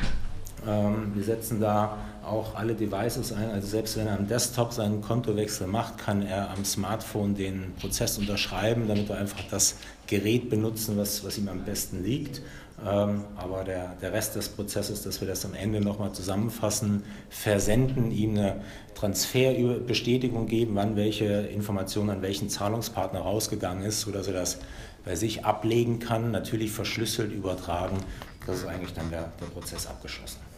[0.67, 3.49] Ähm, wir setzen da auch alle Devices ein.
[3.49, 8.17] Also selbst wenn er am Desktop seinen Kontowechsel macht, kann er am Smartphone den Prozess
[8.17, 9.75] unterschreiben, damit wir einfach das
[10.07, 12.41] Gerät benutzen, was, was ihm am besten liegt.
[12.85, 18.11] Ähm, aber der, der Rest des Prozesses, dass wir das am Ende nochmal zusammenfassen, versenden,
[18.11, 18.61] ihm eine
[18.95, 24.59] Transferbestätigung geben, wann welche Information an welchen Zahlungspartner rausgegangen ist, sodass er das
[25.05, 27.97] bei sich ablegen kann, natürlich verschlüsselt übertragen.
[28.45, 30.50] Das ist eigentlich dann der, der Prozess abgeschlossen.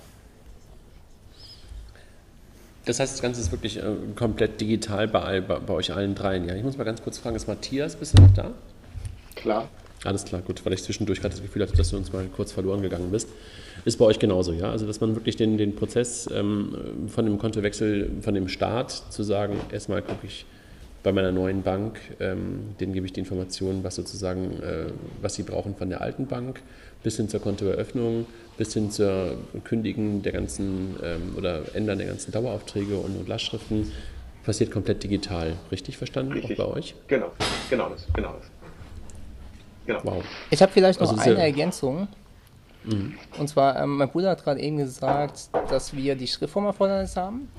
[2.86, 3.84] Das heißt, das Ganze ist wirklich äh,
[4.16, 6.48] komplett digital bei, bei, bei, euch allen dreien.
[6.48, 8.52] Ja, ich muss mal ganz kurz fragen, ist Matthias bisher noch da?
[9.36, 9.70] Klar.
[10.04, 12.52] Alles klar, gut, weil ich zwischendurch gerade das Gefühl hatte, dass du uns mal kurz
[12.52, 13.30] verloren gegangen bist.
[13.86, 14.70] Ist bei euch genauso, ja?
[14.70, 16.76] Also, dass man wirklich den, den Prozess ähm,
[17.08, 20.46] von dem Kontowechsel, von dem Start zu sagen, erstmal gucke ich
[21.04, 24.86] bei meiner neuen Bank, ähm, denen gebe ich die Informationen, was sozusagen, äh,
[25.22, 26.62] was sie brauchen von der alten Bank,
[27.04, 28.26] bis hin zur Kontoeröffnung,
[28.58, 33.92] bis hin zur Kündigen der ganzen ähm, oder Ändern der ganzen Daueraufträge und, und Lastschriften
[34.44, 35.54] passiert komplett digital.
[35.72, 36.34] Richtig verstanden?
[36.34, 36.60] Richtig.
[36.60, 36.96] Auch bei euch?
[37.08, 37.32] Genau,
[37.70, 38.50] genau das, genau das.
[39.86, 40.00] Genau.
[40.04, 40.24] Wow.
[40.50, 42.08] Ich habe vielleicht noch also eine Ergänzung.
[42.84, 43.16] Mhm.
[43.38, 47.50] Und zwar, ähm, mein Bruder hat gerade eben gesagt, dass wir die Schriftformerfordernis haben.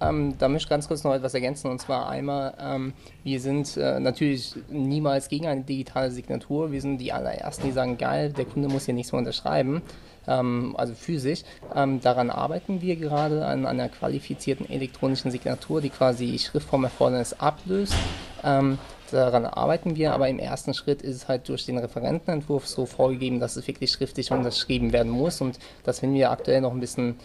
[0.00, 1.70] Ähm, da möchte ich ganz kurz noch etwas ergänzen.
[1.70, 6.72] Und zwar einmal, ähm, wir sind äh, natürlich niemals gegen eine digitale Signatur.
[6.72, 9.82] Wir sind die allerersten, die sagen, geil, der Kunde muss hier nichts mehr unterschreiben.
[10.26, 11.42] Ähm, also physisch.
[11.74, 17.94] Ähm, daran arbeiten wir gerade an einer qualifizierten elektronischen Signatur, die quasi Schriftformerfordernis ablöst.
[18.42, 18.78] Ähm,
[19.10, 23.38] daran arbeiten wir, aber im ersten Schritt ist es halt durch den Referentenentwurf so vorgegeben,
[23.38, 27.16] dass es wirklich schriftlich unterschrieben werden muss und das finden wir aktuell noch ein bisschen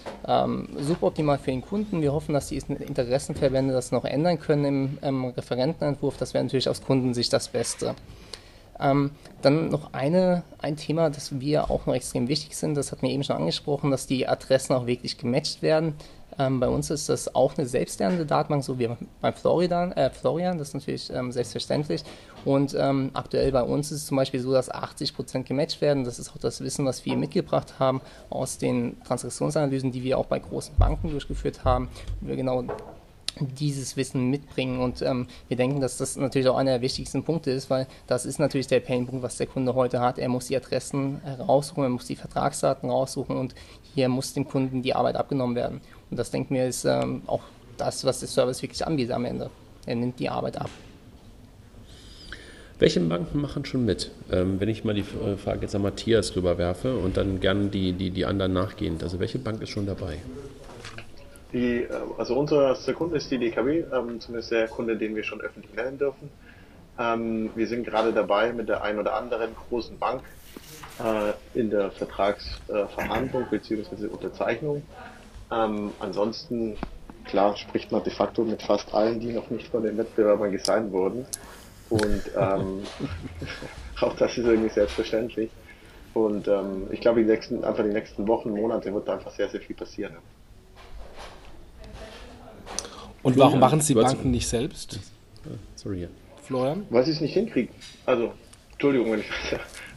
[0.77, 2.01] suboptimal für den Kunden.
[2.01, 6.17] Wir hoffen, dass die Interessenverbände das noch ändern können im ähm, Referentenentwurf.
[6.17, 7.95] Das wäre natürlich aus Kundensicht das Beste.
[8.81, 9.11] Ähm,
[9.41, 13.11] dann noch eine, ein Thema, das wir auch noch extrem wichtig sind, das hat mir
[13.11, 15.95] eben schon angesprochen, dass die Adressen auch wirklich gematcht werden.
[16.37, 20.57] Ähm, bei uns ist das auch eine selbstlernende Datenbank, so wie beim Florian, äh, Florian
[20.57, 22.03] das ist natürlich ähm, selbstverständlich.
[22.45, 26.05] Und ähm, aktuell bei uns ist es zum Beispiel so, dass 80 Prozent gematcht werden.
[26.05, 27.99] Das ist auch das Wissen, was wir mitgebracht haben
[28.29, 31.89] aus den Transaktionsanalysen, die wir auch bei großen Banken durchgeführt haben.
[32.21, 32.63] Wir genau
[33.39, 34.79] dieses Wissen mitbringen.
[34.79, 38.25] Und ähm, wir denken, dass das natürlich auch einer der wichtigsten Punkte ist, weil das
[38.25, 40.17] ist natürlich der Painpunkt, was der Kunde heute hat.
[40.17, 43.55] Er muss die Adressen heraussuchen, er muss die Vertragsdaten raussuchen und
[43.93, 45.81] hier muss dem Kunden die Arbeit abgenommen werden.
[46.09, 47.41] Und das denken wir ist ähm, auch
[47.77, 49.49] das, was der Service wirklich anbietet am Ende.
[49.85, 50.69] Er nimmt die Arbeit ab.
[52.79, 54.11] Welche Banken machen schon mit?
[54.31, 57.91] Ähm, wenn ich mal die äh, Frage jetzt an Matthias rüberwerfe und dann gerne die,
[57.91, 59.03] die, die anderen nachgehend.
[59.03, 60.17] Also welche Bank ist schon dabei?
[61.53, 65.41] Die, äh, also unser Kunde ist die DKW, ähm, zumindest der Kunde, den wir schon
[65.41, 66.29] öffentlich nennen dürfen.
[66.99, 70.21] Ähm, wir sind gerade dabei, mit der einen oder anderen großen Bank
[70.99, 74.07] äh, in der Vertragsverhandlung bzw.
[74.07, 74.83] Unterzeichnung.
[75.51, 76.77] Ähm, ansonsten,
[77.25, 80.91] klar, spricht man de facto mit fast allen, die noch nicht von den Wettbewerbern gesigned
[80.91, 81.25] wurden.
[81.89, 82.83] Und ähm,
[84.01, 85.49] auch das ist irgendwie selbstverständlich.
[86.13, 89.49] Und ähm, ich glaube, die nächsten, einfach die nächsten Wochen, Monate wird da einfach sehr,
[89.49, 90.17] sehr viel passieren.
[93.29, 94.99] Und warum machen Sie Banken nicht selbst?
[95.75, 96.07] Sorry, ja.
[96.43, 96.85] Florian?
[96.89, 97.73] Weil sie es nicht hinkriegen.
[98.05, 98.33] Also,
[98.71, 99.27] Entschuldigung, wenn ich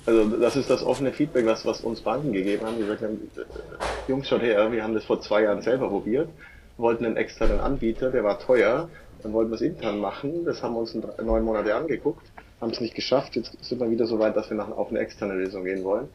[0.05, 2.77] also das ist das offene Feedback, was, was uns Banken gegeben haben.
[2.77, 6.29] Die gesagt haben, äh, Jungs, schaut her, wir haben das vor zwei Jahren selber probiert,
[6.77, 8.89] wollten einen externen Anbieter, der war teuer,
[9.23, 12.27] dann wollten wir es intern machen, das haben wir uns in neun Monate angeguckt,
[12.61, 14.99] haben es nicht geschafft, jetzt sind wir wieder so weit, dass wir nach, auf eine
[14.99, 16.09] externe Lösung gehen wollen.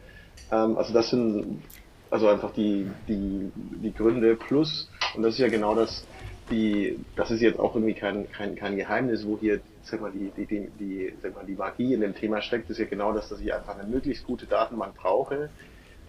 [0.51, 1.61] Ähm, also das sind
[2.09, 6.03] also einfach die, die, die Gründe plus, und das ist ja genau das,
[6.49, 10.31] die, das ist jetzt auch irgendwie kein, kein, kein Geheimnis, wo hier sag mal, die,
[10.35, 13.29] die, die, die, sag mal, die Magie in dem Thema steckt, ist ja genau das,
[13.29, 15.49] dass ich einfach eine möglichst gute Datenbank brauche,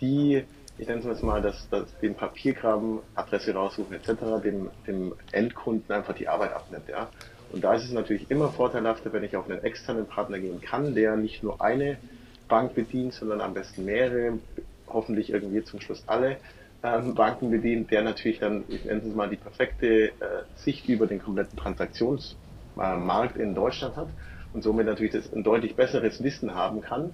[0.00, 0.44] die,
[0.78, 5.94] ich nenne es jetzt mal, dass, dass den Papiergraben, Adresse raussuchen etc., dem, dem Endkunden
[5.94, 6.88] einfach die Arbeit abnimmt.
[6.88, 7.08] Ja?
[7.52, 10.94] Und da ist es natürlich immer vorteilhafter, wenn ich auf einen externen Partner gehen kann,
[10.94, 11.98] der nicht nur eine
[12.48, 14.38] Bank bedient, sondern am besten mehrere,
[14.86, 16.36] hoffentlich irgendwie zum Schluss alle
[16.82, 20.12] ähm, Banken bedient, der natürlich dann, ich nenne es mal, die perfekte äh,
[20.56, 24.08] Sicht über den kompletten Transaktionsmarkt in Deutschland hat
[24.52, 27.10] und somit natürlich das, ein deutlich besseres Wissen haben kann,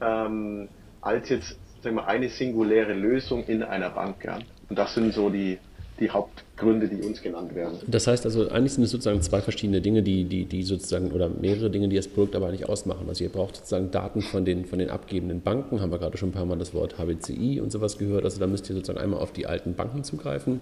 [0.00, 0.68] ähm,
[1.00, 4.24] als jetzt sagen wir, eine singuläre Lösung in einer Bank.
[4.24, 4.38] Ja.
[4.68, 5.58] Und das sind so die,
[6.02, 7.78] die Hauptgründe, die uns genannt werden.
[7.86, 11.28] Das heißt also, eigentlich sind es sozusagen zwei verschiedene Dinge, die, die, die sozusagen, oder
[11.28, 13.08] mehrere Dinge, die das Produkt aber nicht ausmachen.
[13.08, 16.30] Also ihr braucht sozusagen Daten von den, von den abgebenden Banken, haben wir gerade schon
[16.30, 18.24] ein paar Mal das Wort HBCI und sowas gehört.
[18.24, 20.60] Also da müsst ihr sozusagen einmal auf die alten Banken zugreifen.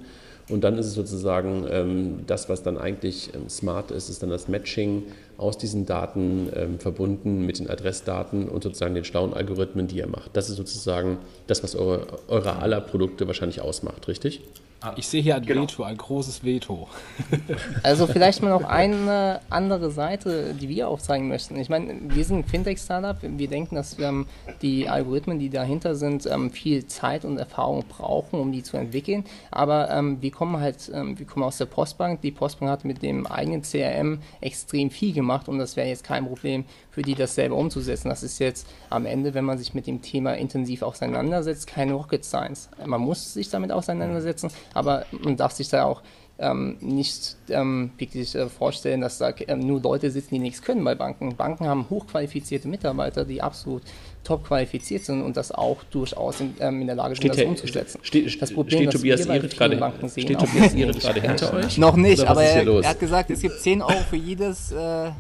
[0.50, 4.30] Und dann ist es sozusagen ähm, das, was dann eigentlich ähm, smart ist, ist dann
[4.30, 5.04] das Matching
[5.38, 10.08] aus diesen Daten ähm, verbunden mit den Adressdaten und sozusagen den schlauen Algorithmen, die ihr
[10.08, 10.36] macht.
[10.36, 14.42] Das ist sozusagen das, was eure, eure aller Produkte wahrscheinlich ausmacht, richtig?
[14.82, 15.62] Ah, ich sehe hier ein genau.
[15.62, 16.88] Veto, ein großes Veto.
[17.82, 21.56] Also vielleicht mal noch eine andere Seite, die wir aufzeigen möchten.
[21.56, 23.16] Ich meine, wir sind ein Fintech-Startup.
[23.20, 24.24] Wir denken, dass wir,
[24.62, 29.24] die Algorithmen, die dahinter sind, ähm, viel Zeit und Erfahrung brauchen, um die zu entwickeln.
[29.50, 32.22] Aber ähm, wir kommen halt, ähm, wir kommen aus der Postbank.
[32.22, 36.26] Die Postbank hat mit dem eigenen CRM extrem viel gemacht und das wäre jetzt kein
[36.26, 38.08] Problem für die, das selber umzusetzen.
[38.08, 42.24] Das ist jetzt am Ende, wenn man sich mit dem Thema intensiv auseinandersetzt, keine Rocket
[42.24, 42.68] Science.
[42.84, 46.02] Man muss sich damit auseinandersetzen, aber man darf sich da auch
[46.40, 50.82] ähm, nicht ähm, wirklich äh, vorstellen, dass da ähm, nur Leute sitzen, die nichts können
[50.82, 51.36] bei Banken.
[51.36, 53.82] Banken haben hochqualifizierte Mitarbeiter, die absolut
[54.24, 57.48] top qualifiziert sind und das auch durchaus in, ähm, in der Lage sind, steht das
[57.48, 58.00] umzusetzen.
[58.02, 61.76] Steht, das Problem, steht Tobias Ihret gerade, Banken sehen, steht Tobias Ihret gerade hinter euch?
[61.76, 65.10] Noch nicht, aber er, er, hat gesagt, es gibt 10 Euro für jedes äh,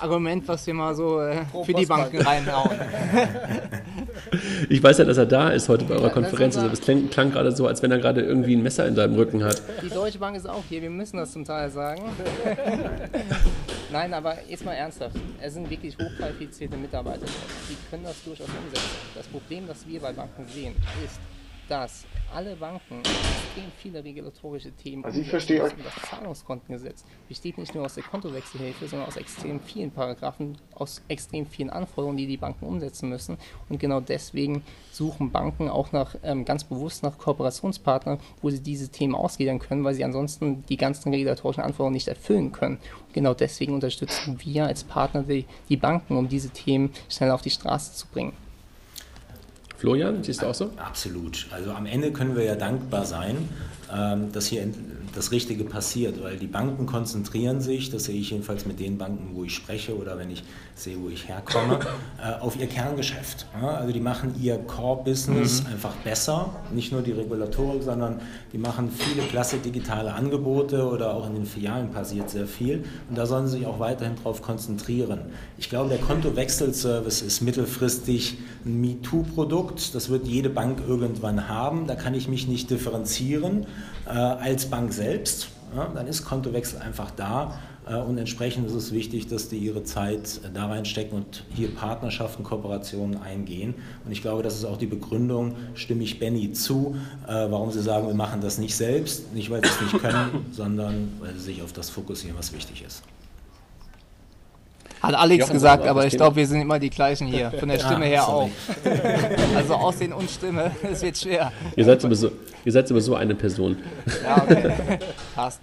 [0.00, 2.78] Argument, was wir mal so äh, für die Banken reinhauen.
[4.68, 6.56] Ich weiß ja, dass er da ist heute bei eurer Konferenz.
[6.56, 9.14] Also das klang, klang gerade so, als wenn er gerade irgendwie ein Messer in seinem
[9.14, 9.62] Rücken hat.
[9.82, 12.02] Die Deutsche Bank ist auch hier, wir müssen das zum Teil sagen.
[13.92, 15.16] Nein, aber jetzt mal ernsthaft.
[15.40, 17.26] Es sind wirklich hochqualifizierte Mitarbeiter.
[17.70, 18.90] Die können das durchaus umsetzen.
[19.14, 21.18] Das Problem, das wir bei Banken sehen, ist,
[21.68, 22.04] dass
[22.34, 25.72] alle Banken extrem viele regulatorische Themen also ich verstehe euch.
[25.82, 31.46] Das Zahlungskontengesetz besteht nicht nur aus der Kontowechselhilfe, sondern aus extrem vielen Paragraphen, aus extrem
[31.46, 33.38] vielen Anforderungen, die die Banken umsetzen müssen.
[33.68, 34.62] Und genau deswegen
[34.92, 39.84] suchen Banken auch nach ähm, ganz bewusst nach Kooperationspartnern, wo sie diese Themen ausgliedern können,
[39.84, 42.76] weil sie ansonsten die ganzen regulatorischen Anforderungen nicht erfüllen können.
[43.06, 47.42] Und genau deswegen unterstützen wir als Partner die, die Banken, um diese Themen schnell auf
[47.42, 48.32] die Straße zu bringen.
[49.78, 50.70] Florian, siehst du auch so?
[50.76, 51.46] Absolut.
[51.50, 53.48] Also am Ende können wir ja dankbar sein
[53.92, 54.68] ähm, dass hier
[55.14, 59.34] das Richtige passiert, weil die Banken konzentrieren sich, das sehe ich jedenfalls mit den Banken,
[59.34, 60.42] wo ich spreche oder wenn ich
[60.78, 61.80] sehe, wo ich herkomme,
[62.22, 63.46] äh, auf ihr Kerngeschäft.
[63.60, 65.72] Also die machen ihr Core-Business mhm.
[65.72, 68.20] einfach besser, nicht nur die Regulatorik, sondern
[68.52, 73.18] die machen viele klasse digitale Angebote oder auch in den Filialen passiert sehr viel und
[73.18, 75.20] da sollen sie sich auch weiterhin darauf konzentrieren.
[75.58, 81.94] Ich glaube, der Kontowechselservice ist mittelfristig ein MeToo-Produkt, das wird jede Bank irgendwann haben, da
[81.94, 83.66] kann ich mich nicht differenzieren
[84.06, 85.48] äh, als Bank selbst.
[85.76, 87.58] Ja, dann ist Kontowechsel einfach da
[87.96, 92.44] und entsprechend ist es wichtig, dass die ihre Zeit äh, da reinstecken und hier Partnerschaften,
[92.44, 93.74] Kooperationen eingehen.
[94.04, 97.82] Und ich glaube, das ist auch die Begründung, stimme ich Benny zu, äh, warum sie
[97.82, 101.40] sagen, wir machen das nicht selbst, nicht weil sie es nicht können, sondern weil sie
[101.40, 103.02] sich auf das fokussieren, was wichtig ist.
[105.02, 107.52] Hat Alex Jochen, gesagt, aber ich glaube, wir sind immer die gleichen hier.
[107.58, 108.50] Von der Stimme her auch.
[109.56, 111.52] Also Aussehen und Stimme, es wird schwer.
[111.76, 112.30] Ihr seid, sowieso,
[112.64, 113.76] ihr seid sowieso eine Person.
[114.24, 114.98] Ja, okay.
[115.34, 115.60] Passt.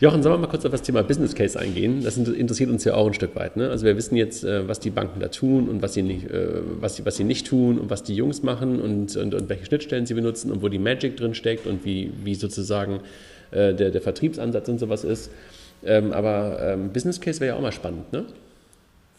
[0.00, 2.02] Jochen, sollen wir mal kurz auf das Thema Business Case eingehen?
[2.02, 3.56] Das interessiert uns ja auch ein Stück weit.
[3.56, 3.70] Ne?
[3.70, 6.60] Also wir wissen jetzt, äh, was die Banken da tun und was sie nicht, äh,
[6.80, 9.66] was sie, was sie nicht tun und was die Jungs machen und, und, und welche
[9.66, 13.00] Schnittstellen sie benutzen und wo die Magic drin steckt und wie, wie sozusagen
[13.50, 15.30] äh, der, der Vertriebsansatz und sowas ist.
[15.84, 18.24] Ähm, aber ähm, Business Case wäre ja auch mal spannend, ne?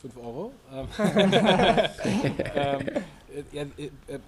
[0.01, 0.51] 5 Euro.
[0.73, 0.88] ähm,
[2.55, 2.80] ähm
[3.51, 4.19] ja, äh, äh,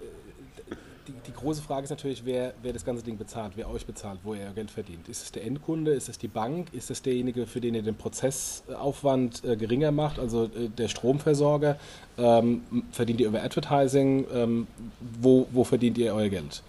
[1.08, 4.20] die, die, große Frage ist natürlich, wer, wer das ganze Ding bezahlt, wer euch bezahlt,
[4.22, 5.08] wo ihr Geld verdient.
[5.08, 7.96] Ist es der Endkunde, ist es die Bank, ist es derjenige, für den ihr den
[7.96, 11.76] Prozessaufwand äh, geringer macht, also äh, der Stromversorger?
[12.18, 14.26] Ähm, verdient ihr über Advertising?
[14.32, 14.66] Ähm,
[15.00, 16.62] wo, wo verdient ihr euer Geld?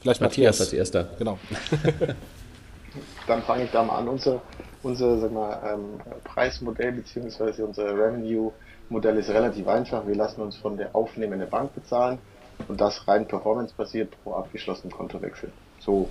[0.00, 1.08] Vielleicht Matthias, Matthias als erster.
[1.18, 1.38] Genau.
[3.26, 4.08] Dann fange ich da mal an.
[4.08, 4.42] Unser
[4.82, 7.62] unser sag mal, ähm, Preismodell bzw.
[7.62, 10.06] unser Revenue-Modell ist relativ einfach.
[10.06, 12.18] Wir lassen uns von der aufnehmenden Bank bezahlen
[12.68, 15.52] und das rein performancebasiert pro abgeschlossenen Kontowechsel.
[15.78, 16.08] So,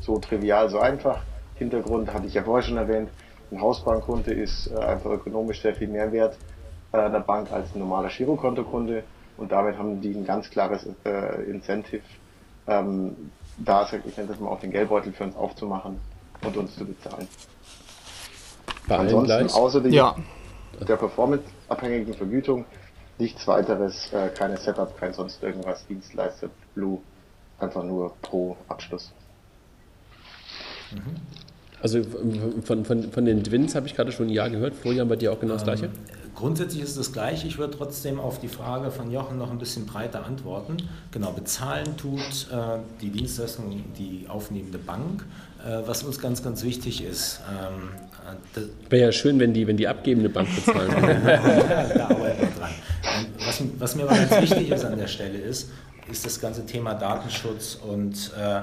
[0.00, 1.22] so trivial, so einfach.
[1.56, 3.10] Hintergrund hatte ich ja vorher schon erwähnt.
[3.50, 6.36] Ein Hausbankkunde ist äh, einfach ökonomisch sehr viel mehr wert
[6.92, 9.04] äh, der Bank als ein normaler Girokontokunde
[9.36, 12.02] und damit haben die ein ganz klares äh, Incentive,
[12.66, 16.00] ähm, da, ich nenne das mal, auch den Geldbeutel für uns aufzumachen
[16.44, 17.28] und uns zu bezahlen.
[18.88, 19.56] Bei Ansonsten, allen gleich?
[19.56, 20.14] außer die, ja.
[20.86, 22.64] der performanceabhängigen Vergütung,
[23.18, 26.98] nichts weiteres, äh, keine Setup, kein sonst irgendwas, Dienstleister, Blue,
[27.58, 29.12] einfach nur pro Abschluss.
[31.80, 32.02] Also
[32.64, 34.74] von, von, von den Twins habe ich gerade schon ein Ja gehört.
[34.74, 35.86] Florian, bei dir auch genau das Gleiche?
[35.86, 35.92] Ähm,
[36.34, 37.46] grundsätzlich ist es das Gleiche.
[37.46, 40.78] Ich würde trotzdem auf die Frage von Jochen noch ein bisschen breiter antworten.
[41.10, 45.26] Genau, bezahlen tut äh, die Dienstleistung die aufnehmende Bank.
[45.62, 47.90] Äh, was uns ganz, ganz wichtig ist, ähm,
[48.88, 51.20] Wäre ja schön, wenn die, wenn die abgebende Bank bezahlen würde.
[51.94, 52.53] da arbeiten wir dran.
[53.54, 55.70] Was, was, mir aber ganz wichtig ist an der Stelle ist,
[56.10, 58.62] ist das ganze Thema Datenschutz und äh, äh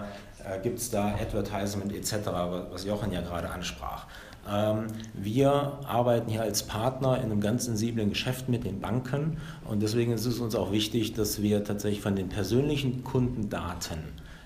[0.62, 2.18] gibt es da Advertisement etc.,
[2.72, 4.08] was Jochen ja gerade ansprach.
[4.52, 9.82] Ähm, wir arbeiten hier als Partner in einem ganz sensiblen Geschäft mit den Banken und
[9.82, 14.00] deswegen ist es uns auch wichtig, dass wir tatsächlich von den persönlichen Kundendaten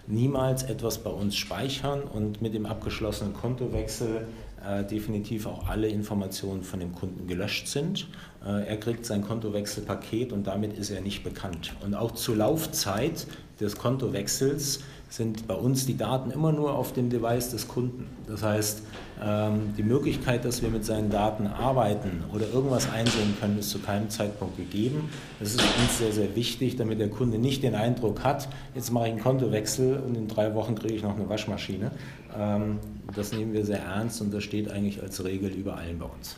[0.07, 4.27] niemals etwas bei uns speichern und mit dem abgeschlossenen Kontowechsel
[4.67, 8.07] äh, definitiv auch alle Informationen von dem Kunden gelöscht sind.
[8.45, 11.73] Äh, er kriegt sein Kontowechselpaket und damit ist er nicht bekannt.
[11.83, 13.27] Und auch zur Laufzeit
[13.59, 18.07] des Kontowechsels sind bei uns die Daten immer nur auf dem Device des Kunden.
[18.27, 18.81] Das heißt,
[19.23, 23.79] ähm, die Möglichkeit, dass wir mit seinen Daten arbeiten oder irgendwas einsehen können, ist zu
[23.79, 25.09] keinem Zeitpunkt gegeben.
[25.39, 29.05] Das ist uns sehr, sehr wichtig, damit der Kunde nicht den Eindruck hat, jetzt mache
[29.05, 31.91] ich einen Kontowechsel und in drei Wochen kriege ich noch eine Waschmaschine.
[32.37, 32.79] Ähm,
[33.15, 36.37] das nehmen wir sehr ernst und das steht eigentlich als Regel über allen bei uns.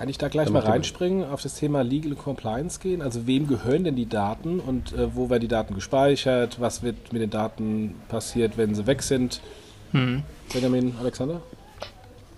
[0.00, 3.02] Kann ich da gleich mal reinspringen, auf das Thema Legal Compliance gehen?
[3.02, 6.58] Also wem gehören denn die Daten und äh, wo werden die Daten gespeichert?
[6.58, 9.42] Was wird mit den Daten passiert, wenn sie weg sind?
[9.92, 10.22] Hm.
[10.54, 11.42] Benjamin, Alexander?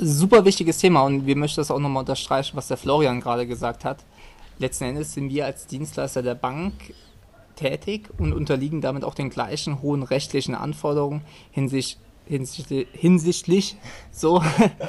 [0.00, 3.84] Super wichtiges Thema und wir möchten das auch nochmal unterstreichen, was der Florian gerade gesagt
[3.84, 3.98] hat.
[4.58, 6.72] Letzten Endes sind wir als Dienstleister der Bank
[7.62, 11.98] tätig und unterliegen damit auch den gleichen hohen rechtlichen Anforderungen hinsichtlich,
[12.92, 13.76] hinsichtlich,
[14.10, 14.42] so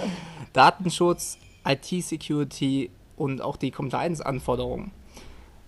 [0.54, 4.92] Datenschutz, IT-Security und auch die Compliance-Anforderungen.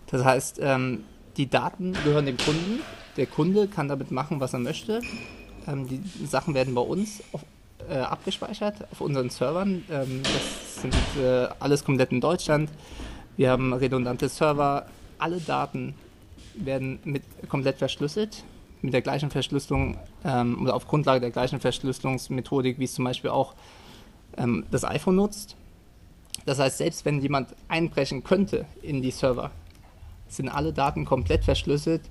[0.08, 1.03] Das heißt, ähm,
[1.38, 2.80] die Daten gehören dem Kunden.
[3.18, 5.01] Der Kunde kann damit machen, was er möchte.
[5.68, 7.41] Ähm, die Sachen werden bei uns auf,
[7.89, 9.84] äh, abgespeichert auf unseren Servern.
[9.89, 12.70] Ähm, das sind äh, alles komplett in Deutschland.
[13.38, 14.86] Wir haben redundante Server.
[15.18, 15.95] Alle Daten
[16.58, 18.43] werden mit komplett verschlüsselt,
[18.82, 23.32] mit der gleichen Verschlüsselung ähm, oder auf Grundlage der gleichen Verschlüsselungsmethodik, wie es zum Beispiel
[23.32, 23.56] auch
[24.38, 25.56] ähm, das iPhone nutzt.
[26.45, 29.51] Das heißt, selbst wenn jemand einbrechen könnte in die Server,
[30.28, 32.01] sind alle Daten komplett verschlüsselt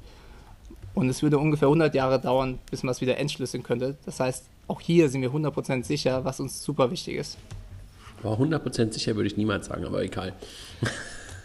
[0.94, 3.96] Und es würde ungefähr 100 Jahre dauern, bis man es wieder entschlüsseln könnte.
[4.04, 7.36] Das heißt, auch hier sind wir 100% sicher, was uns super wichtig ist.
[8.22, 10.32] Boah, 100% sicher würde ich niemals sagen, aber egal.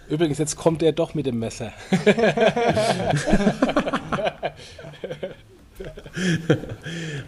[0.10, 1.72] Übrigens, jetzt kommt er doch mit dem Messer.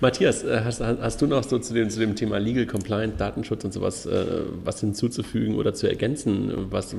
[0.02, 3.64] Matthias, äh, hast, hast, du noch so zu dem, zu dem Thema Legal Compliance, Datenschutz
[3.64, 6.96] und sowas äh, was hinzuzufügen oder zu ergänzen, was,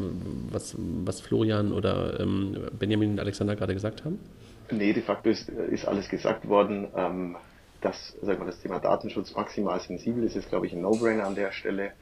[0.51, 4.18] was, was Florian oder ähm, Benjamin und Alexander gerade gesagt haben?
[4.70, 6.89] Nee, de facto ist, ist alles gesagt worden.
[6.97, 7.37] Ähm,
[7.83, 11.35] dass sag mal, das Thema Datenschutz maximal sensibel ist, ist, glaube ich, ein No-Brainer an
[11.35, 11.93] der Stelle.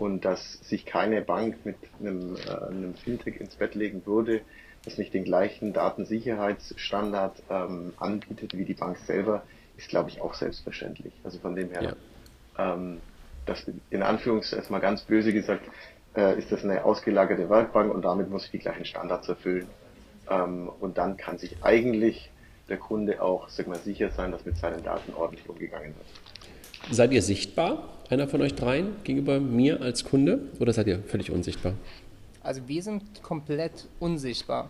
[0.00, 4.40] Und dass sich keine Bank mit einem, äh, einem Fintech ins Bett legen würde,
[4.82, 9.42] das nicht den gleichen Datensicherheitsstandard ähm, anbietet wie die Bank selber,
[9.76, 11.12] ist, glaube ich, auch selbstverständlich.
[11.22, 11.94] Also von dem her,
[12.56, 12.74] ja.
[12.74, 13.02] ähm,
[13.44, 15.68] das in Anführungszeichen mal ganz böse gesagt,
[16.16, 19.66] äh, ist das eine ausgelagerte Werkbank und damit muss ich die gleichen Standards erfüllen.
[20.30, 22.30] Ähm, und dann kann sich eigentlich
[22.70, 26.90] der Kunde auch sag mal, sicher sein, dass mit seinen Daten ordentlich umgegangen wird.
[26.90, 31.30] Seid ihr sichtbar, einer von euch dreien, gegenüber mir als Kunde oder seid ihr völlig
[31.30, 31.74] unsichtbar?
[32.42, 34.68] Also wir sind komplett unsichtbar.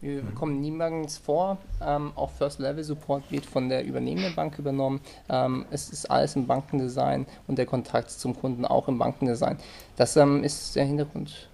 [0.00, 0.34] Wir mhm.
[0.34, 1.58] kommen niemals vor.
[1.82, 5.00] Ähm, auch First-Level-Support wird von der übernehmenden Bank übernommen.
[5.28, 9.58] Ähm, es ist alles im Bankendesign und der Kontakt zum Kunden auch im Bankendesign.
[9.96, 11.48] Das ähm, ist der Hintergrund.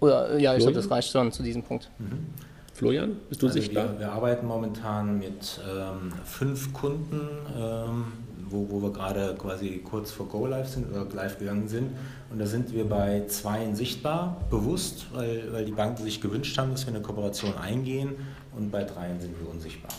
[0.00, 1.90] Oder ja, ich glaube, das reicht schon zu diesem Punkt.
[1.98, 2.26] Mhm.
[2.74, 3.92] Florian, bist du also sichtbar?
[3.92, 8.04] Wir, wir, arbeiten momentan mit ähm, fünf Kunden, ähm,
[8.52, 11.90] wo, wo wir gerade quasi kurz vor Go Live sind oder live gegangen sind.
[12.30, 16.70] Und da sind wir bei zweien sichtbar, bewusst, weil, weil die Banken sich gewünscht haben,
[16.70, 18.10] dass wir eine Kooperation eingehen.
[18.56, 19.90] Und bei dreien sind wir unsichtbar.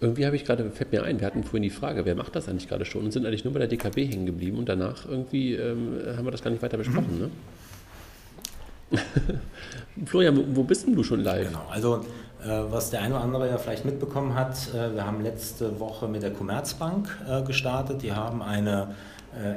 [0.00, 2.48] Irgendwie habe ich gerade, fällt mir ein, wir hatten vorhin die Frage, wer macht das
[2.48, 5.54] eigentlich gerade schon und sind eigentlich nur bei der DKB hängen geblieben und danach irgendwie
[5.54, 7.20] ähm, haben wir das gar nicht weiter besprochen, mhm.
[7.22, 7.30] ne?
[10.06, 11.48] Florian, wo, bist denn du schon live?
[11.48, 12.04] Genau, also
[12.44, 16.08] äh, was der eine oder andere ja vielleicht mitbekommen hat, äh, wir haben letzte Woche
[16.08, 18.02] mit der Commerzbank äh, gestartet.
[18.02, 18.94] Die haben eine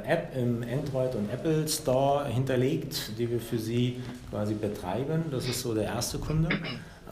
[0.08, 5.26] App im Android und Apple Store hinterlegt, die wir für sie quasi betreiben.
[5.30, 6.48] Das ist so der erste Kunde.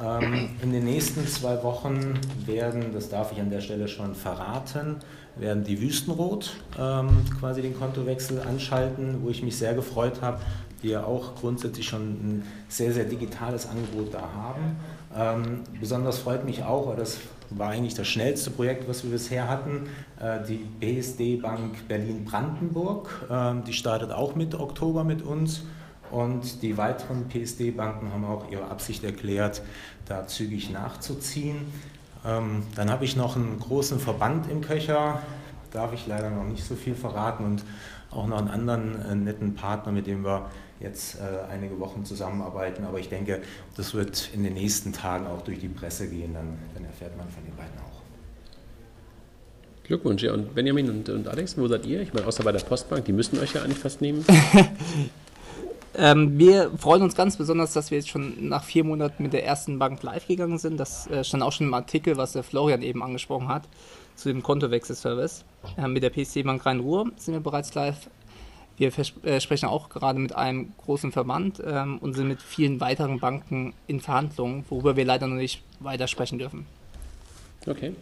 [0.02, 4.96] Ähm, in den nächsten zwei Wochen werden, das darf ich an der Stelle schon verraten,
[5.36, 10.40] werden die Wüstenrot ähm, quasi den Kontowechsel anschalten, wo ich mich sehr gefreut habe,
[10.82, 14.76] die ja auch grundsätzlich schon ein sehr, sehr digitales Angebot da haben.
[15.16, 17.18] Ähm, besonders freut mich auch, weil das
[17.50, 19.88] war eigentlich das schnellste Projekt, was wir bisher hatten,
[20.20, 23.26] äh, die BSD Bank Berlin-Brandenburg.
[23.30, 25.62] Ähm, die startet auch Mitte Oktober mit uns.
[26.10, 29.62] Und die weiteren PSD-Banken haben auch ihre Absicht erklärt,
[30.04, 31.56] da zügig nachzuziehen.
[32.24, 35.20] Ähm, dann habe ich noch einen großen Verband im Köcher,
[35.72, 37.64] darf ich leider noch nicht so viel verraten und
[38.10, 40.48] auch noch einen anderen äh, netten Partner, mit dem wir
[40.80, 42.84] jetzt äh, einige Wochen zusammenarbeiten.
[42.84, 43.42] Aber ich denke,
[43.76, 47.28] das wird in den nächsten Tagen auch durch die Presse gehen, dann, dann erfährt man
[47.28, 47.96] von den beiden auch.
[49.84, 50.32] Glückwunsch, ja.
[50.32, 52.00] Und Benjamin und, und Alex, wo seid ihr?
[52.00, 54.24] Ich meine, außer bei der Postbank, die müssen euch ja eigentlich fast nehmen.
[55.94, 59.44] ähm, wir freuen uns ganz besonders, dass wir jetzt schon nach vier Monaten mit der
[59.44, 60.78] ersten Bank live gegangen sind.
[60.78, 63.68] Das äh, stand auch schon im Artikel, was der Florian eben angesprochen hat,
[64.16, 65.44] zu dem Kontowechselservice.
[65.78, 68.10] Ähm, mit der PC Bank Rhein-Ruhr sind wir bereits live.
[68.76, 68.92] Wir
[69.24, 73.72] äh, sprechen auch gerade mit einem großen Verband ähm, und sind mit vielen weiteren Banken
[73.86, 76.66] in Verhandlungen, worüber wir leider noch nicht weiter sprechen dürfen.
[77.66, 77.92] Okay.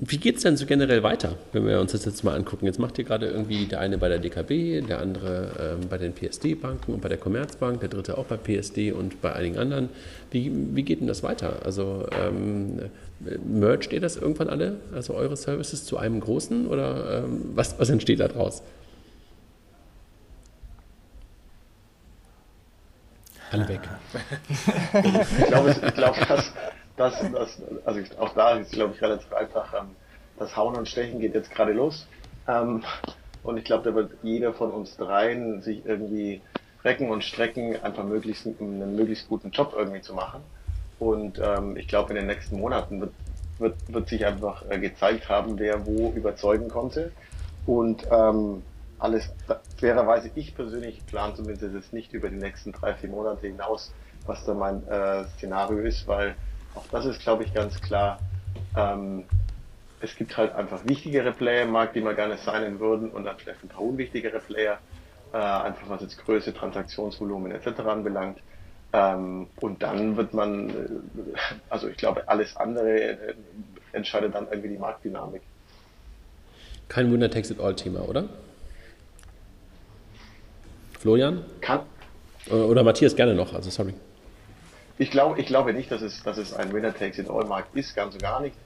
[0.00, 2.66] Wie geht es denn so generell weiter, wenn wir uns das jetzt mal angucken?
[2.66, 6.12] Jetzt macht ihr gerade irgendwie der eine bei der DKB, der andere ähm, bei den
[6.12, 9.88] PSD-Banken und bei der Commerzbank, der dritte auch bei PSD und bei einigen anderen.
[10.30, 11.62] Wie, wie geht denn das weiter?
[11.64, 12.78] Also ähm,
[13.44, 17.90] mergt ihr das irgendwann alle, also eure Services zu einem großen oder ähm, was, was
[17.90, 18.62] entsteht da draus?
[23.50, 23.80] Alle weg.
[24.92, 26.52] ich glaube, ich glaube dass,
[26.96, 29.96] dass, dass, also auch da ist glaube ich relativ einfach, ähm,
[30.38, 32.06] das Hauen und Stechen geht jetzt gerade los.
[32.46, 32.82] Ähm,
[33.42, 36.40] und ich glaube, da wird jeder von uns dreien sich irgendwie
[36.84, 40.40] recken und strecken, einfach möglichst einen möglichst guten Job irgendwie zu machen.
[40.98, 43.12] Und ähm, ich glaube, in den nächsten Monaten wird,
[43.58, 47.12] wird, wird sich einfach äh, gezeigt haben, wer wo überzeugen konnte.
[47.66, 48.62] Und ähm,
[48.98, 49.30] alles,
[49.76, 53.92] fairerweise ich persönlich plane zumindest jetzt nicht über die nächsten drei, vier Monate hinaus,
[54.26, 56.34] was da mein äh, Szenario ist, weil
[56.74, 58.18] auch das ist, glaube ich, ganz klar.
[58.76, 59.24] Ähm,
[60.00, 63.36] es gibt halt einfach wichtigere Player im Markt, die wir gerne signen würden und dann
[63.36, 64.78] vielleicht ein paar unwichtigere Player,
[65.32, 67.80] äh, einfach was jetzt Größe, Transaktionsvolumen etc.
[67.80, 68.38] anbelangt.
[68.92, 70.74] Ähm, und dann wird man, äh,
[71.68, 73.34] also ich glaube, alles andere äh,
[73.92, 75.42] entscheidet dann irgendwie die Marktdynamik.
[76.88, 78.28] Kein Winner-Takes-it-all-Thema, oder?
[80.98, 81.44] Florian?
[81.60, 81.80] Kann.
[82.50, 83.94] Oder Matthias gerne noch, also sorry.
[84.98, 88.40] ich, glaube, ich glaube nicht, dass es, dass es ein Winner-Takes-it-all-Markt ist, ganz und gar
[88.40, 88.56] nicht.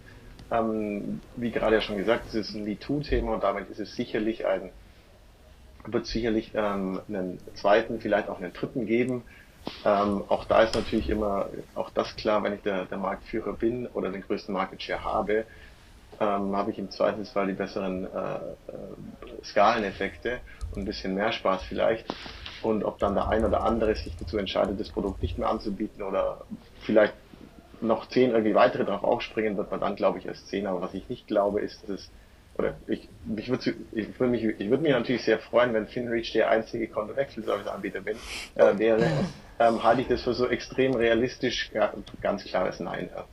[0.50, 4.46] Ähm, wie gerade ja schon gesagt, es ist ein MeToo-Thema und damit ist es sicherlich
[4.46, 4.70] ein,
[5.86, 9.22] wird sicherlich ähm, einen zweiten, vielleicht auch einen dritten geben.
[9.84, 13.86] Ähm, auch da ist natürlich immer auch das klar, wenn ich der, der Marktführer bin
[13.88, 15.44] oder den größten Market Share habe,
[16.22, 20.40] ähm, habe ich im Zweifelsfall die besseren äh, äh, Skaleneffekte
[20.72, 22.06] und ein bisschen mehr Spaß vielleicht.
[22.62, 26.02] Und ob dann der ein oder andere sich dazu entscheidet, das Produkt nicht mehr anzubieten
[26.02, 26.44] oder
[26.82, 27.14] vielleicht
[27.80, 30.68] noch zehn irgendwie weitere drauf aufspringen, wird man dann, glaube ich, erst sehen.
[30.68, 32.10] Aber was ich nicht glaube, ist, dass es,
[32.54, 36.32] oder ich, mich würde ich würde mich, ich würde mich natürlich sehr freuen, wenn FinReach
[36.32, 38.16] der einzige Kontowechselservice-Anbieter bin,
[38.54, 39.04] äh, wäre,
[39.58, 43.10] ähm, halte ich das für so extrem realistisch, ja, ganz klares Nein.
[43.12, 43.26] Ja.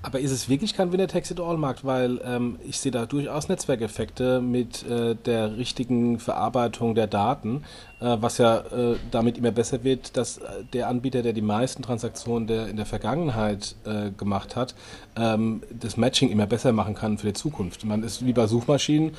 [0.00, 1.84] Aber ist es wirklich kein Winner-Takes-it-all-Markt?
[1.84, 7.64] Weil ähm, ich sehe da durchaus Netzwerkeffekte mit äh, der richtigen Verarbeitung der Daten,
[8.00, 11.82] äh, was ja äh, damit immer besser wird, dass äh, der Anbieter, der die meisten
[11.82, 14.76] Transaktionen der in der Vergangenheit äh, gemacht hat,
[15.16, 17.84] ähm, das Matching immer besser machen kann für die Zukunft.
[17.84, 19.16] Man ist wie bei Suchmaschinen,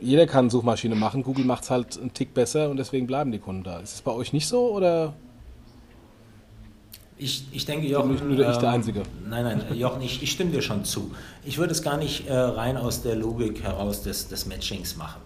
[0.00, 3.40] jeder kann Suchmaschine machen, Google macht es halt einen Tick besser und deswegen bleiben die
[3.40, 3.80] Kunden da.
[3.80, 5.12] Ist es bei euch nicht so oder?
[7.20, 8.16] Ich, ich denke, Jochen.
[8.28, 9.02] Nur ähm, ich der Einzige.
[9.28, 11.12] Nein, nein, Jochen, ich, ich stimme dir schon zu.
[11.44, 15.20] Ich würde es gar nicht äh, rein aus der Logik heraus des, des Matchings machen.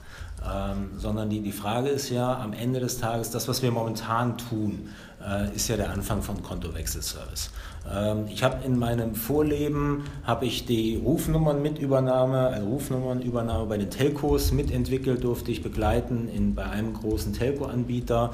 [0.45, 4.37] Ähm, sondern die, die Frage ist ja am Ende des Tages, das, was wir momentan
[4.37, 4.91] tun,
[5.27, 7.51] äh, ist ja der Anfang von Kontowechselservice.
[7.91, 14.53] Ähm, ich habe in meinem Vorleben habe ich die Rufnummernmitübernahme, also Rufnummernübernahme bei den Telcos
[14.53, 18.33] mitentwickelt, durfte ich begleiten in, bei einem großen Telco-Anbieter.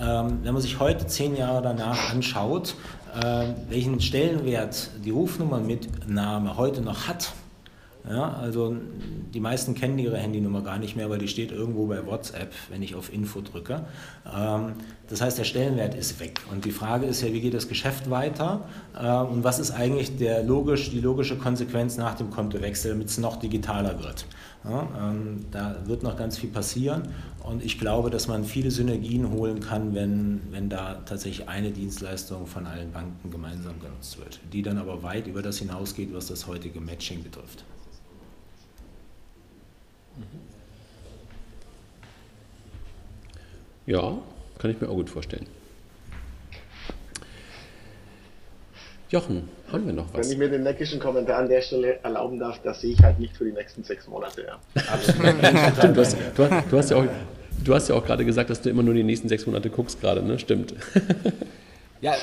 [0.00, 2.74] Ähm, wenn man sich heute zehn Jahre danach anschaut,
[3.68, 7.32] welchen Stellenwert die Rufnummernmitnahme heute noch hat.
[8.08, 8.74] Ja, also
[9.32, 12.82] die meisten kennen ihre Handynummer gar nicht mehr, weil die steht irgendwo bei WhatsApp, wenn
[12.82, 13.84] ich auf Info drücke.
[14.26, 14.72] Ähm,
[15.08, 16.40] das heißt, der Stellenwert ist weg.
[16.50, 18.66] Und die Frage ist ja, wie geht das Geschäft weiter?
[19.00, 23.18] Äh, und was ist eigentlich der logisch, die logische Konsequenz nach dem Kontowechsel, damit es
[23.18, 24.26] noch digitaler wird?
[24.64, 27.08] Ja, ähm, da wird noch ganz viel passieren
[27.44, 32.46] und ich glaube, dass man viele Synergien holen kann, wenn, wenn da tatsächlich eine Dienstleistung
[32.46, 36.46] von allen Banken gemeinsam genutzt wird, die dann aber weit über das hinausgeht, was das
[36.46, 37.64] heutige Matching betrifft.
[43.86, 44.18] Ja,
[44.58, 45.46] kann ich mir auch gut vorstellen.
[49.12, 50.26] Jochen, haben wir noch was?
[50.26, 53.18] Wenn ich mir den neckischen Kommentar an der Stelle erlauben darf, das sehe ich halt
[53.18, 54.46] nicht für die nächsten sechs Monate.
[54.46, 54.80] Ja.
[55.78, 57.04] Stimmt, du hast, du, du hast ja auch,
[57.62, 60.00] du hast ja auch gerade gesagt, dass du immer nur die nächsten sechs Monate guckst
[60.00, 60.38] gerade, ne?
[60.38, 60.74] Stimmt.
[62.02, 62.14] Ja,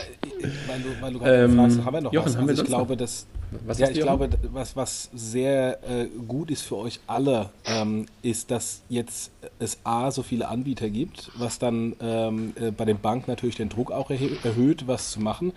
[0.67, 2.35] weil du, weil du gerade ähm, fragst, haben wir noch Jochen, was?
[2.35, 3.27] Haben wir also ich glaube, dass
[3.65, 8.51] was ja, ich glaube, was, was sehr äh, gut ist für euch alle, ähm, ist,
[8.51, 13.31] dass jetzt es A, so viele Anbieter gibt, was dann ähm, äh, bei den Banken
[13.31, 15.53] natürlich den Druck auch erhöht, was zu machen.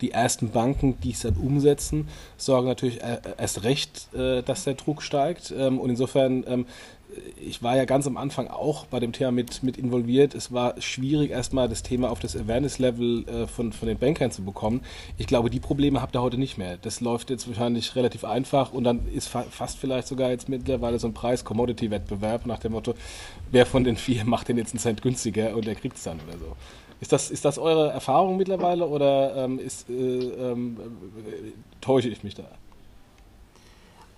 [0.00, 4.74] Die ersten Banken, die es dann umsetzen, sorgen natürlich äh, erst recht, äh, dass der
[4.74, 5.54] Druck steigt.
[5.56, 6.66] Ähm, und insofern ähm,
[7.36, 10.34] ich war ja ganz am Anfang auch bei dem Thema mit, mit involviert.
[10.34, 14.42] Es war schwierig, erstmal das Thema auf das Awareness-Level äh, von, von den Bankern zu
[14.42, 14.82] bekommen.
[15.18, 16.76] Ich glaube, die Probleme habt ihr heute nicht mehr.
[16.76, 20.98] Das läuft jetzt wahrscheinlich relativ einfach und dann ist fa fast vielleicht sogar jetzt mittlerweile
[20.98, 22.94] so ein Preis-Commodity-Wettbewerb nach dem Motto,
[23.50, 26.20] wer von den vier macht den jetzt einen Cent günstiger und der kriegt es dann
[26.26, 26.56] oder so.
[27.00, 30.76] Ist das, ist das eure Erfahrung mittlerweile oder ähm, ist, äh, ähm,
[31.26, 32.44] äh, täusche ich mich da?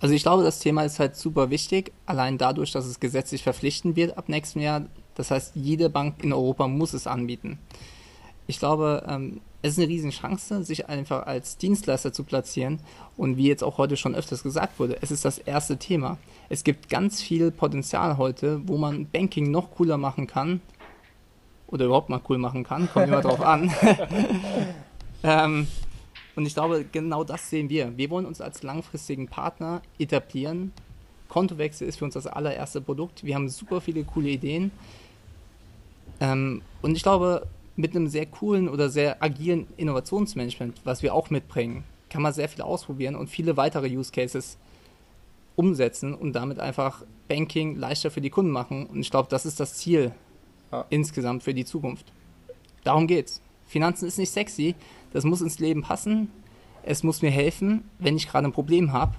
[0.03, 3.95] Also ich glaube, das Thema ist halt super wichtig, allein dadurch, dass es gesetzlich verpflichtend
[3.95, 4.81] wird ab nächstem Jahr.
[5.15, 7.57] Das heißt, jede Bank in Europa muss es anbieten.
[8.45, 12.81] Ich glaube, ähm, es ist eine riesen Chance, sich einfach als Dienstleister zu platzieren.
[13.15, 16.17] Und wie jetzt auch heute schon öfters gesagt wurde, es ist das erste Thema.
[16.49, 20.59] Es gibt ganz viel Potenzial heute, wo man Banking noch cooler machen kann.
[21.67, 23.73] Oder überhaupt mal cool machen kann, kommt immer drauf an.
[25.23, 25.67] ähm,
[26.35, 27.95] und ich glaube, genau das sehen wir.
[27.97, 30.73] Wir wollen uns als langfristigen Partner etablieren.
[31.29, 33.23] Kontowechsel ist für uns das allererste Produkt.
[33.23, 34.71] Wir haben super viele coole Ideen.
[36.19, 41.29] Ähm, und ich glaube, mit einem sehr coolen oder sehr agilen Innovationsmanagement, was wir auch
[41.29, 44.57] mitbringen, kann man sehr viel ausprobieren und viele weitere Use Cases
[45.55, 48.85] umsetzen und damit einfach Banking leichter für die Kunden machen.
[48.87, 50.13] Und ich glaube, das ist das Ziel
[50.71, 50.85] ja.
[50.89, 52.11] insgesamt für die Zukunft.
[52.83, 53.41] Darum geht's.
[53.67, 54.75] Finanzen ist nicht sexy,
[55.13, 56.29] das muss ins Leben passen.
[56.81, 59.15] Es muss mir helfen, wenn ich gerade ein Problem habe.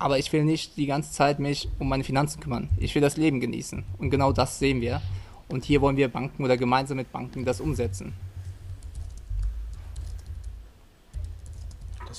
[0.00, 2.68] Aber ich will nicht die ganze Zeit mich um meine Finanzen kümmern.
[2.78, 3.84] Ich will das Leben genießen.
[3.98, 5.00] Und genau das sehen wir.
[5.48, 8.14] Und hier wollen wir Banken oder gemeinsam mit Banken das umsetzen.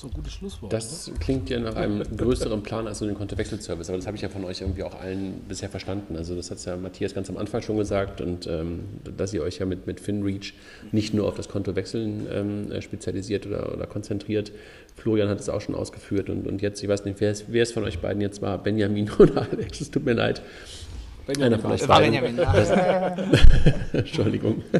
[0.02, 0.72] So ein gutes Schlusswort.
[0.72, 1.18] Das oder?
[1.20, 4.30] klingt ja nach einem größeren Plan als nur den Kontowechselservice, aber das habe ich ja
[4.30, 6.16] von euch irgendwie auch allen bisher verstanden.
[6.16, 8.82] Also das hat ja Matthias ganz am Anfang schon gesagt und ähm,
[9.18, 10.54] dass ihr euch ja mit, mit FinReach
[10.92, 14.52] nicht nur auf das Kontowechseln ähm, spezialisiert oder, oder konzentriert.
[14.96, 17.64] Florian hat es auch schon ausgeführt und, und jetzt, ich weiß nicht, wer es, wer
[17.64, 20.42] es von euch beiden jetzt war, Benjamin oder Alex, es tut mir leid.
[21.26, 22.40] Benjamin Einer von euch war Benjamin.
[23.94, 24.64] Entschuldigung.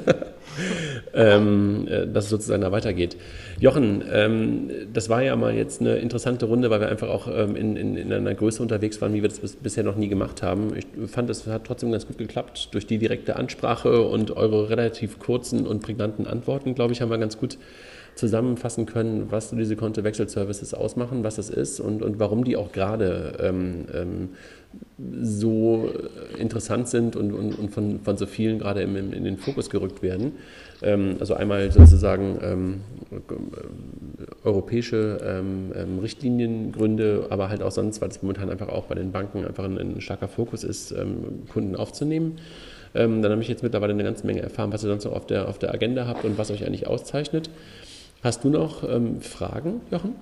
[1.14, 3.18] ähm, äh, dass es sozusagen da weitergeht.
[3.60, 7.56] Jochen, ähm, das war ja mal jetzt eine interessante Runde, weil wir einfach auch ähm,
[7.56, 10.44] in, in, in, einer Größe unterwegs waren, wie wir das bis, bisher noch nie gemacht
[10.44, 10.74] haben.
[10.76, 12.70] Ich fand, es hat trotzdem ganz gut geklappt.
[12.72, 17.18] Durch die direkte Ansprache und eure relativ kurzen und prägnanten Antworten, glaube ich, haben wir
[17.18, 17.58] ganz gut
[18.20, 23.38] zusammenfassen können, was diese Kontowechselservices ausmachen, was das ist und, und warum die auch gerade
[23.40, 24.30] ähm, ähm,
[25.22, 25.90] so
[26.38, 30.04] interessant sind und, und, und von, von so vielen gerade im, in den Fokus gerückt
[30.04, 30.34] werden.
[30.82, 32.82] Ähm, also einmal sozusagen ähm,
[34.44, 39.46] europäische ähm, Richtliniengründe, aber halt auch sonst, weil es momentan einfach auch bei den Banken
[39.46, 40.94] einfach ein, ein starker Fokus ist,
[41.52, 42.40] Kunden aufzunehmen.
[42.94, 45.48] dann habe ich jetzt mittlerweile eine ganze Menge erfahren, was ihr sonst noch auf der,
[45.48, 47.50] auf der Agenda habt und was euch eigentlich auszeichnet.
[48.24, 48.84] Hast du noch
[49.22, 50.16] Fragen, Jochen?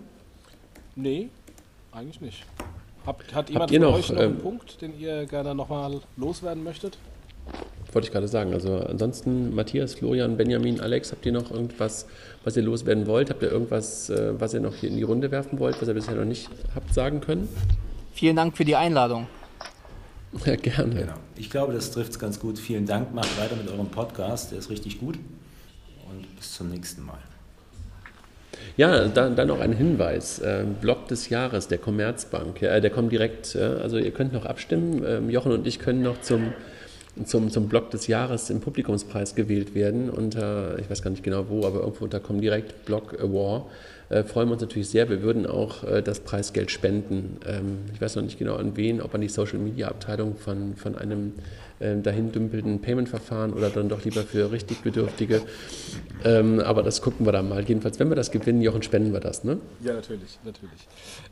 [0.96, 1.30] Nee,
[1.92, 2.46] eigentlich nicht.
[3.06, 6.64] Habt, hat jemand von noch, euch noch einen ähm, Punkt, den ihr gerne nochmal loswerden
[6.64, 6.98] möchtet?
[7.94, 8.54] Wollte ich gerade sagen.
[8.54, 12.06] Also ansonsten Matthias, Florian, Benjamin, Alex, habt ihr noch irgendwas,
[12.44, 13.30] was ihr loswerden wollt?
[13.30, 15.94] Habt ihr irgendwas, äh, was ihr noch hier in die Runde werfen wollt, was ihr
[15.94, 17.48] bisher noch nicht habt sagen können?
[18.14, 19.28] Vielen Dank für die Einladung.
[20.46, 20.94] Ja, gerne.
[20.94, 21.14] Genau.
[21.38, 22.60] Ich glaube, das trifft es ganz gut.
[22.60, 23.14] Vielen Dank.
[23.14, 24.52] Macht weiter mit eurem Podcast.
[24.52, 25.16] Der ist richtig gut.
[26.10, 27.18] Und bis zum nächsten Mal.
[28.76, 30.40] Ja, dann, dann noch ein Hinweis.
[30.40, 32.62] Äh, Blog des Jahres der Commerzbank.
[32.62, 35.04] Ja, der kommt direkt, äh, also ihr könnt noch abstimmen.
[35.06, 36.54] Ähm, Jochen und ich können noch zum,
[37.26, 40.10] zum, zum Blog des Jahres im Publikumspreis gewählt werden.
[40.10, 43.66] Unter, ich weiß gar nicht genau wo, aber irgendwo unter Comdirect Blog Award.
[44.10, 45.10] Äh, freuen wir uns natürlich sehr.
[45.10, 47.38] Wir würden auch äh, das Preisgeld spenden.
[47.46, 50.76] Ähm, ich weiß noch nicht genau an wen, ob an die Social Media Abteilung von,
[50.76, 51.34] von einem
[51.80, 55.42] äh, dahin dümpelnden Payment-Verfahren oder dann doch lieber für richtig Bedürftige.
[56.24, 57.64] Ähm, aber das gucken wir dann mal.
[57.64, 59.60] Jedenfalls, wenn wir das gewinnen, Jochen, spenden wir das, ne?
[59.82, 60.88] Ja, natürlich, natürlich.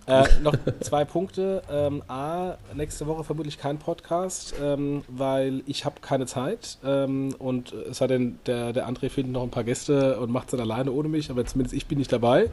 [0.08, 1.64] Äh, noch zwei Punkte.
[1.72, 7.74] Ähm, A, nächste Woche vermutlich kein Podcast, ähm, weil ich habe keine Zeit ähm, und
[7.74, 10.60] es sei denn, der, der André findet noch ein paar Gäste und macht es dann
[10.60, 12.50] alleine ohne mich, aber zumindest ich bin nicht dabei.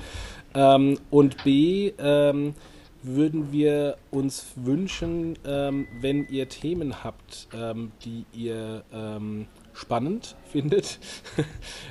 [0.54, 2.54] Ähm, und B, ähm,
[3.02, 10.98] würden wir uns wünschen, ähm, wenn ihr Themen habt, ähm, die ihr ähm, spannend findet,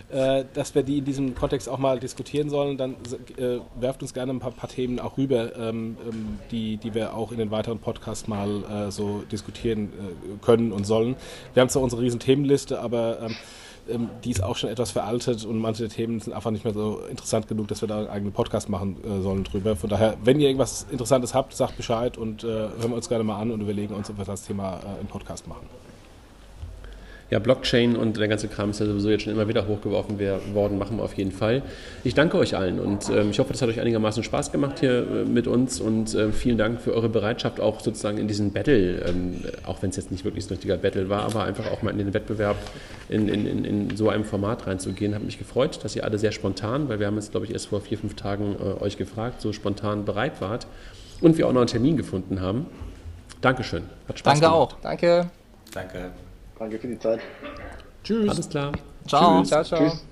[0.09, 2.95] äh, dass wir die in diesem Kontext auch mal diskutieren sollen, dann
[3.37, 7.15] äh, werft uns gerne ein paar, paar Themen auch rüber, ähm, ähm, die, die wir
[7.15, 11.15] auch in den weiteren Podcasts mal äh, so diskutieren äh, können und sollen.
[11.53, 13.35] Wir haben zwar unsere riesen Themenliste, aber ähm,
[13.89, 16.99] ähm, die ist auch schon etwas veraltet und manche Themen sind einfach nicht mehr so
[17.09, 19.75] interessant genug, dass wir da einen eigenen Podcast machen äh, sollen drüber.
[19.75, 23.23] Von daher, wenn ihr irgendwas Interessantes habt, sagt Bescheid und äh, hören wir uns gerne
[23.23, 25.67] mal an und überlegen uns, ob wir das Thema äh, im Podcast machen
[27.31, 30.19] ja, Blockchain und der ganze Kram ist ja sowieso jetzt schon immer wieder hochgeworfen
[30.53, 31.63] worden, machen wir auf jeden Fall.
[32.03, 34.99] Ich danke euch allen und ähm, ich hoffe, das hat euch einigermaßen Spaß gemacht hier
[34.99, 39.05] äh, mit uns und äh, vielen Dank für eure Bereitschaft auch sozusagen in diesen Battle,
[39.07, 41.91] ähm, auch wenn es jetzt nicht wirklich ein richtiger Battle war, aber einfach auch mal
[41.91, 42.57] in den Wettbewerb
[43.07, 45.15] in, in, in, in so einem Format reinzugehen.
[45.15, 47.67] Hat mich gefreut, dass ihr alle sehr spontan, weil wir haben jetzt glaube ich erst
[47.67, 50.67] vor vier, fünf Tagen äh, euch gefragt, so spontan bereit wart
[51.21, 52.65] und wir auch noch einen Termin gefunden haben.
[53.39, 53.83] Dankeschön.
[54.09, 54.73] Hat Spaß Danke gemacht.
[54.73, 54.81] auch.
[54.81, 55.29] Danke.
[55.73, 56.11] Danke.
[56.61, 57.21] Danke für die Zeit.
[58.03, 58.29] Tschüss.
[58.29, 58.71] Alles klar.
[59.07, 59.39] Ciao.
[59.39, 59.49] Tschüss.
[59.49, 59.79] Ciao, ciao.
[59.79, 60.05] Tschüss.